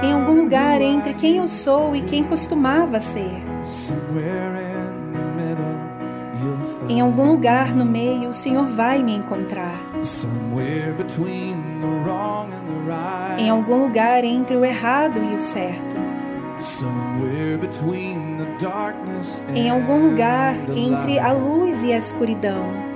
Em 0.00 0.12
algum 0.12 0.42
lugar 0.42 0.80
entre 0.80 1.14
quem 1.14 1.38
eu 1.38 1.48
sou 1.48 1.96
e 1.96 2.02
quem 2.02 2.22
costumava 2.22 3.00
ser. 3.00 3.42
Em 6.88 7.00
algum 7.00 7.32
lugar 7.32 7.74
no 7.74 7.84
meio, 7.84 8.28
o 8.28 8.34
Senhor 8.34 8.68
vai 8.68 9.02
me 9.02 9.16
encontrar. 9.16 9.80
Em 13.38 13.50
algum 13.50 13.82
lugar 13.86 14.22
entre 14.22 14.54
o 14.54 14.64
errado 14.64 15.18
e 15.18 15.34
o 15.34 15.40
certo. 15.40 16.03
Em 19.54 19.70
algum 19.70 20.10
lugar 20.10 20.56
entre 20.70 21.18
a 21.18 21.32
luz 21.32 21.82
e 21.82 21.92
a 21.92 21.98
escuridão 21.98 22.94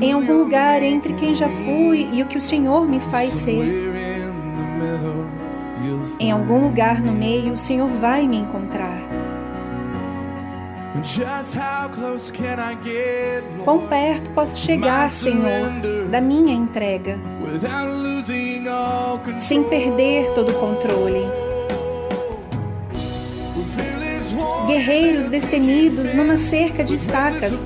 em 0.00 0.12
algum 0.12 0.38
lugar 0.38 0.82
entre 0.82 1.12
quem 1.14 1.34
já 1.34 1.48
fui 1.48 2.08
e 2.12 2.22
o 2.22 2.26
que 2.26 2.38
o 2.38 2.40
Senhor 2.40 2.86
me 2.86 3.00
faz 3.00 3.30
ser. 3.30 3.92
Em 6.20 6.30
algum 6.30 6.64
lugar 6.64 7.00
no 7.00 7.12
meio, 7.12 7.52
o 7.52 7.58
Senhor 7.58 7.88
vai 8.00 8.26
me 8.28 8.38
encontrar. 8.38 9.23
Quão 13.64 13.86
perto 13.88 14.30
posso 14.30 14.56
chegar, 14.56 15.10
Senhor, 15.10 15.70
da 16.10 16.20
minha 16.20 16.54
entrega, 16.54 17.18
sem 19.38 19.64
perder 19.64 20.32
todo 20.34 20.50
o 20.50 20.54
controle? 20.54 21.24
guerreiros 24.66 25.28
destemidos 25.28 26.14
numa 26.14 26.36
cerca 26.36 26.82
de 26.82 26.94
estacas, 26.94 27.64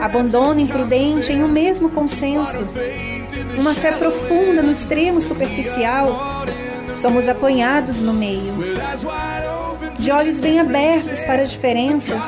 abandono 0.00 0.60
imprudente 0.60 1.32
em 1.32 1.42
um 1.42 1.48
mesmo 1.48 1.88
consenso, 1.90 2.60
uma 3.58 3.74
fé 3.74 3.92
profunda 3.92 4.62
no 4.62 4.70
extremo 4.70 5.20
superficial, 5.20 6.44
somos 6.92 7.28
apanhados 7.28 8.00
no 8.00 8.12
meio. 8.12 8.54
De 9.98 10.10
olhos 10.10 10.38
bem 10.38 10.60
abertos 10.60 11.22
para 11.24 11.42
as 11.42 11.50
diferenças, 11.50 12.22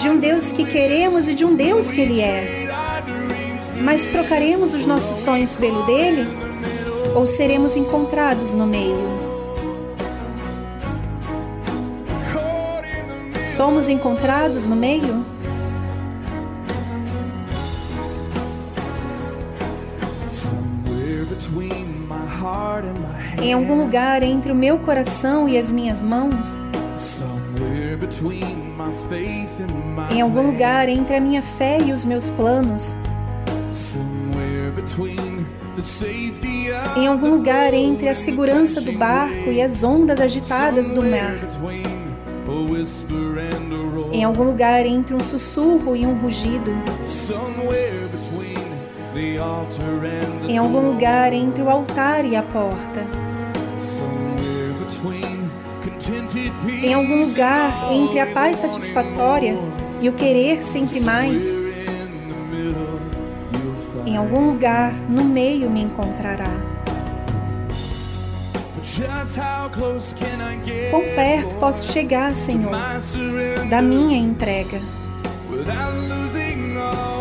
de 0.00 0.08
um 0.08 0.18
Deus 0.18 0.50
que 0.50 0.64
queremos 0.64 1.28
e 1.28 1.34
de 1.34 1.44
um 1.44 1.54
Deus 1.54 1.90
que 1.90 2.00
Ele 2.00 2.20
é. 2.20 2.66
Mas 3.82 4.08
trocaremos 4.08 4.74
os 4.74 4.84
nossos 4.86 5.18
sonhos 5.18 5.54
pelo 5.54 5.84
dele? 5.84 6.26
Ou 7.14 7.26
seremos 7.26 7.76
encontrados 7.76 8.54
no 8.54 8.66
meio? 8.66 8.96
Somos 13.56 13.88
encontrados 13.88 14.66
no 14.66 14.76
meio? 14.76 15.35
Em 23.40 23.52
algum 23.52 23.82
lugar 23.82 24.22
entre 24.22 24.50
o 24.50 24.54
meu 24.54 24.78
coração 24.78 25.48
e 25.48 25.58
as 25.58 25.70
minhas 25.70 26.02
mãos? 26.02 26.58
Em 30.10 30.20
algum 30.20 30.42
lugar 30.42 30.88
entre 30.88 31.16
a 31.16 31.20
minha 31.20 31.42
fé 31.42 31.78
e 31.84 31.92
os 31.92 32.04
meus 32.04 32.30
planos? 32.30 32.96
Em 36.96 37.06
algum 37.06 37.30
lugar 37.30 37.74
entre 37.74 38.08
a 38.08 38.14
segurança 38.14 38.80
do 38.80 38.92
barco 38.92 39.50
e 39.50 39.60
as 39.60 39.82
ondas 39.82 40.20
agitadas 40.20 40.90
do 40.90 41.02
mar? 41.02 41.36
Em 44.12 44.24
algum 44.24 44.44
lugar 44.44 44.86
entre 44.86 45.14
um 45.14 45.20
sussurro 45.20 45.94
e 45.94 46.06
um 46.06 46.14
rugido. 46.14 46.72
Em 50.48 50.58
algum 50.58 50.92
lugar 50.92 51.32
entre 51.32 51.62
o 51.62 51.70
altar 51.70 52.24
e 52.24 52.36
a 52.36 52.42
porta. 52.42 53.25
Em 56.86 56.94
algum 56.94 57.24
lugar 57.24 57.92
entre 57.92 58.20
a 58.20 58.26
paz 58.26 58.58
satisfatória 58.58 59.58
e 60.00 60.08
o 60.08 60.12
querer 60.12 60.62
sempre 60.62 61.00
mais. 61.00 61.42
Em 64.06 64.16
algum 64.16 64.52
lugar 64.52 64.94
no 65.08 65.24
meio 65.24 65.68
me 65.68 65.82
encontrará. 65.82 66.46
Quão 70.90 71.02
perto 71.16 71.54
posso 71.56 71.92
chegar, 71.92 72.36
Senhor, 72.36 72.70
da 73.68 73.82
minha 73.82 74.16
entrega, 74.16 74.80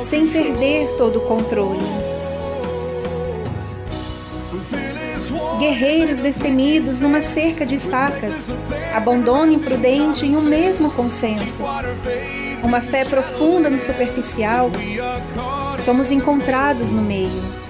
sem 0.07 0.27
perder 0.27 0.95
todo 0.95 1.17
o 1.17 1.21
controle? 1.21 2.14
Guerreiros 5.60 6.22
destemidos 6.22 6.99
numa 6.99 7.22
cerca 7.22 7.65
de 7.65 7.76
estacas, 7.76 8.48
abandono 8.94 9.52
imprudente 9.52 10.26
em 10.26 10.36
um 10.36 10.41
mesmo 10.41 10.91
consenso, 10.91 11.64
uma 12.64 12.82
fé 12.82 13.06
profunda 13.06 13.69
no 13.69 13.80
superficial, 13.80 14.69
somos 15.77 16.11
encontrados 16.11 16.91
no 16.91 17.02
meio 17.02 17.65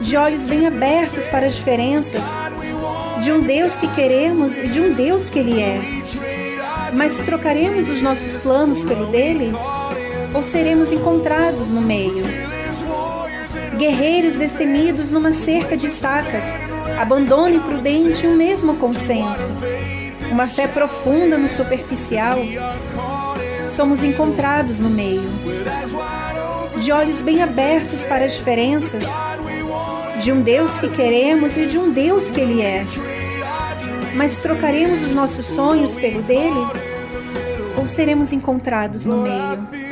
de 0.00 0.16
olhos 0.16 0.46
bem 0.46 0.66
abertos 0.66 1.28
para 1.28 1.46
as 1.46 1.56
diferenças, 1.56 2.22
de 3.22 3.32
um 3.32 3.40
Deus 3.40 3.76
que 3.76 3.88
queremos 3.88 4.56
e 4.56 4.68
de 4.68 4.80
um 4.80 4.94
Deus 4.94 5.28
que 5.28 5.38
Ele 5.38 5.60
é. 5.60 5.80
Mas 6.94 7.18
trocaremos 7.18 7.88
os 7.88 8.00
nossos 8.00 8.32
planos 8.42 8.82
pelo 8.82 9.06
dele? 9.06 9.52
Ou 10.32 10.42
seremos 10.42 10.92
encontrados 10.92 11.70
no 11.70 11.80
meio? 11.80 12.24
Guerreiros 13.78 14.36
destemidos 14.36 15.10
numa 15.10 15.32
cerca 15.32 15.76
de 15.76 15.86
estacas, 15.86 16.44
abandono 16.98 17.54
imprudente 17.54 18.24
e 18.24 18.28
um 18.28 18.34
mesmo 18.34 18.76
consenso, 18.76 19.50
uma 20.30 20.46
fé 20.46 20.66
profunda 20.66 21.36
no 21.36 21.48
superficial, 21.48 22.38
somos 23.68 24.02
encontrados 24.02 24.80
no 24.80 24.88
meio. 24.88 25.28
De 26.80 26.90
olhos 26.90 27.20
bem 27.20 27.42
abertos 27.42 28.04
para 28.06 28.24
as 28.24 28.34
diferenças, 28.34 29.04
de 30.22 30.32
um 30.32 30.40
Deus 30.40 30.78
que 30.78 30.88
queremos 30.88 31.56
e 31.56 31.66
de 31.66 31.78
um 31.78 31.90
Deus 31.90 32.30
que 32.30 32.40
Ele 32.40 32.62
é. 32.62 32.84
Mas 34.14 34.38
trocaremos 34.38 35.02
os 35.02 35.12
nossos 35.12 35.44
sonhos 35.46 35.96
pelo 35.96 36.22
dele? 36.22 36.66
Ou 37.76 37.86
seremos 37.86 38.32
encontrados 38.32 39.04
no 39.04 39.18
meio? 39.18 39.85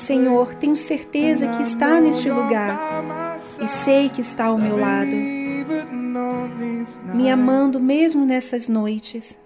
Senhor, 0.00 0.54
tenho 0.54 0.76
certeza 0.78 1.46
que 1.46 1.62
está 1.62 2.00
neste 2.00 2.30
lugar 2.30 3.36
e 3.62 3.68
sei 3.68 4.08
que 4.08 4.22
está 4.22 4.46
ao 4.46 4.56
meu 4.56 4.78
lado, 4.78 5.10
me 7.14 7.30
amando 7.30 7.78
mesmo 7.78 8.24
nessas 8.24 8.66
noites. 8.66 9.38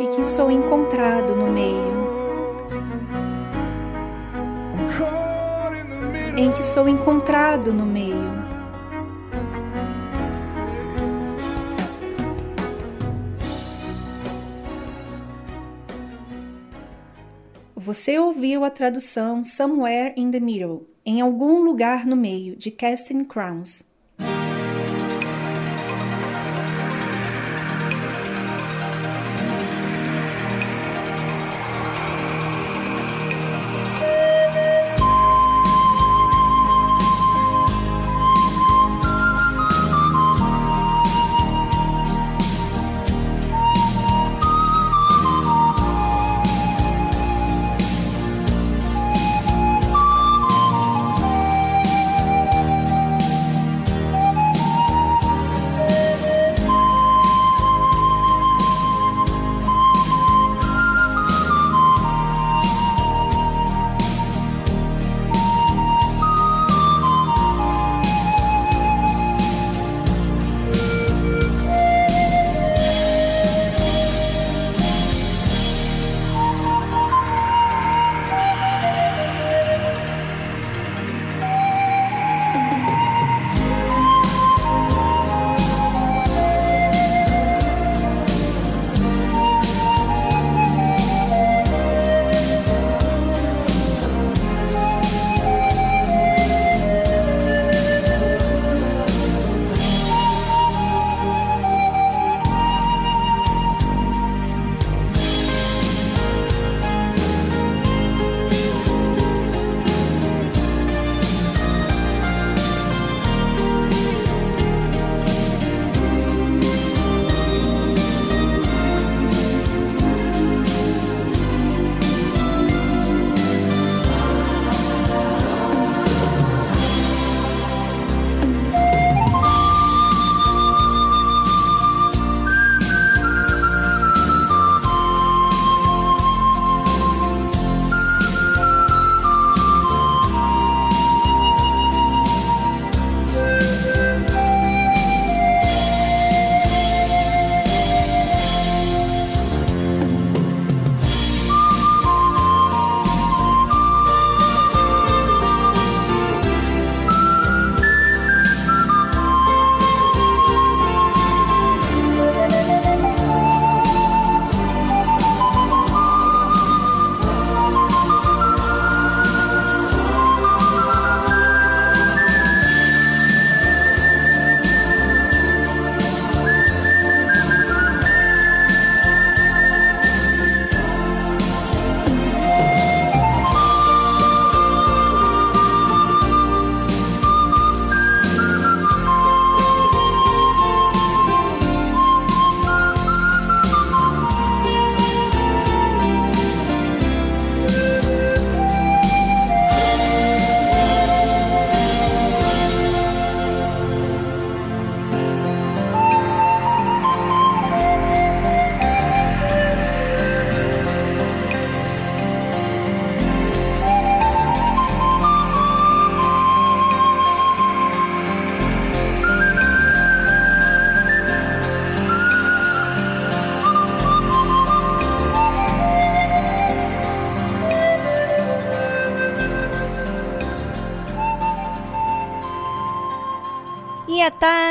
E 0.00 0.16
que 0.16 0.24
sou 0.24 0.50
encontrado 0.50 1.34
no 1.34 1.50
meio. 1.50 2.18
em 6.36 6.52
que 6.52 6.62
sou 6.62 6.88
encontrado 6.88 7.72
no 7.72 7.84
meio. 7.84 8.17
Você 17.88 18.18
ouviu 18.18 18.66
a 18.66 18.70
tradução 18.70 19.42
Somewhere 19.42 20.12
in 20.14 20.30
the 20.30 20.38
Middle, 20.38 20.86
em 21.06 21.22
algum 21.22 21.62
lugar 21.62 22.04
no 22.04 22.14
meio, 22.14 22.54
de 22.54 22.70
Casting 22.70 23.24
Crowns. 23.24 23.82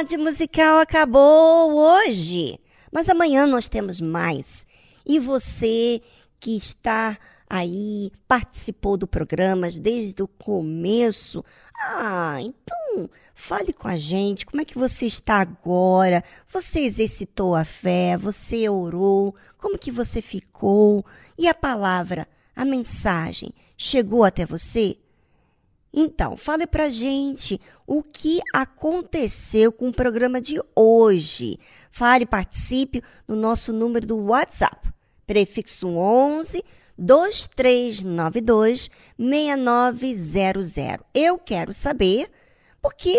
Tarde 0.08 0.16
musical 0.16 0.80
acabou 0.80 1.74
hoje, 1.74 2.58
mas 2.90 3.10
amanhã 3.10 3.46
nós 3.46 3.68
temos 3.68 4.00
mais. 4.00 4.66
E 5.06 5.20
você 5.20 6.02
que 6.40 6.56
está 6.56 7.18
aí, 7.50 8.10
participou 8.26 8.96
do 8.96 9.06
programa 9.06 9.68
desde 9.70 10.24
o 10.24 10.28
começo, 10.28 11.44
ah, 11.78 12.38
então 12.40 13.10
fale 13.36 13.74
com 13.74 13.90
a 13.90 13.98
gente, 13.98 14.46
como 14.46 14.62
é 14.62 14.66
que 14.66 14.78
você 14.78 15.06
está 15.06 15.42
agora? 15.42 16.24
Você 16.46 16.80
exercitou 16.80 17.54
a 17.54 17.66
fé, 17.66 18.16
você 18.16 18.70
orou, 18.70 19.36
como 19.58 19.78
que 19.78 19.92
você 19.92 20.22
ficou? 20.22 21.06
E 21.38 21.50
a 21.50 21.54
palavra, 21.54 22.26
a 22.56 22.64
mensagem, 22.64 23.52
chegou 23.76 24.24
até 24.24 24.46
você? 24.46 24.96
Então, 26.00 26.38
fale 26.38 26.68
pra 26.68 26.90
gente 26.90 27.60
o 27.88 28.04
que 28.04 28.40
aconteceu 28.54 29.72
com 29.72 29.90
o 29.90 29.92
programa 29.92 30.40
de 30.40 30.62
hoje. 30.76 31.58
Fale, 31.90 32.24
participe 32.24 33.02
no 33.28 33.36
nosso 33.36 33.74
número 33.74 34.06
do 34.06 34.16
WhatsApp, 34.16 34.94
prefixo 35.26 35.88
11 35.88 36.64
2392 37.00 38.92
6900. 39.18 40.76
Eu 41.16 41.40
quero 41.40 41.74
saber 41.74 42.30
porque 42.80 43.18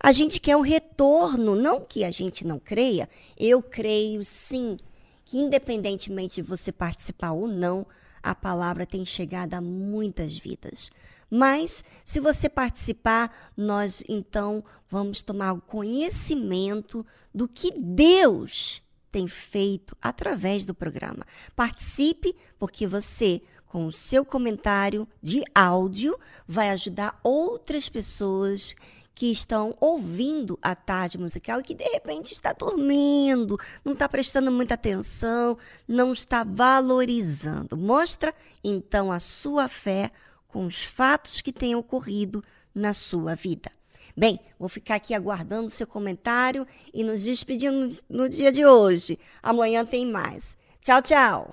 a 0.00 0.10
gente 0.10 0.40
quer 0.40 0.56
um 0.56 0.62
retorno, 0.62 1.54
não 1.54 1.80
que 1.80 2.02
a 2.04 2.10
gente 2.10 2.44
não 2.44 2.58
creia. 2.58 3.08
Eu 3.38 3.62
creio 3.62 4.24
sim 4.24 4.76
que 5.24 5.38
independentemente 5.38 6.42
de 6.42 6.42
você 6.42 6.72
participar 6.72 7.30
ou 7.30 7.46
não, 7.46 7.86
a 8.20 8.34
palavra 8.34 8.84
tem 8.84 9.04
chegado 9.04 9.54
a 9.54 9.60
muitas 9.60 10.36
vidas. 10.36 10.90
Mas, 11.30 11.84
se 12.04 12.18
você 12.18 12.48
participar, 12.48 13.52
nós 13.56 14.02
então 14.08 14.64
vamos 14.90 15.22
tomar 15.22 15.54
conhecimento 15.60 17.06
do 17.32 17.46
que 17.46 17.72
Deus 17.78 18.82
tem 19.12 19.28
feito 19.28 19.96
através 20.02 20.64
do 20.64 20.74
programa. 20.74 21.24
Participe, 21.54 22.34
porque 22.58 22.86
você, 22.86 23.40
com 23.66 23.86
o 23.86 23.92
seu 23.92 24.24
comentário 24.24 25.06
de 25.22 25.42
áudio, 25.54 26.18
vai 26.46 26.70
ajudar 26.70 27.18
outras 27.22 27.88
pessoas 27.88 28.74
que 29.14 29.30
estão 29.30 29.76
ouvindo 29.80 30.58
a 30.62 30.74
tarde 30.74 31.18
musical 31.18 31.60
e 31.60 31.62
que 31.62 31.74
de 31.74 31.84
repente 31.84 32.32
está 32.32 32.54
dormindo, 32.54 33.58
não 33.84 33.92
está 33.92 34.08
prestando 34.08 34.50
muita 34.50 34.74
atenção, 34.74 35.58
não 35.86 36.12
está 36.12 36.42
valorizando. 36.42 37.76
Mostra 37.76 38.34
então 38.64 39.12
a 39.12 39.20
sua 39.20 39.68
fé 39.68 40.10
com 40.52 40.66
os 40.66 40.82
fatos 40.82 41.40
que 41.40 41.52
têm 41.52 41.74
ocorrido 41.74 42.42
na 42.74 42.94
sua 42.94 43.34
vida. 43.34 43.70
Bem, 44.16 44.38
vou 44.58 44.68
ficar 44.68 44.96
aqui 44.96 45.14
aguardando 45.14 45.66
o 45.66 45.70
seu 45.70 45.86
comentário 45.86 46.66
e 46.92 47.02
nos 47.04 47.24
despedindo 47.24 47.88
no 48.08 48.28
dia 48.28 48.52
de 48.52 48.66
hoje. 48.66 49.18
Amanhã 49.42 49.84
tem 49.84 50.06
mais. 50.06 50.56
Tchau, 50.80 51.00
tchau. 51.02 51.52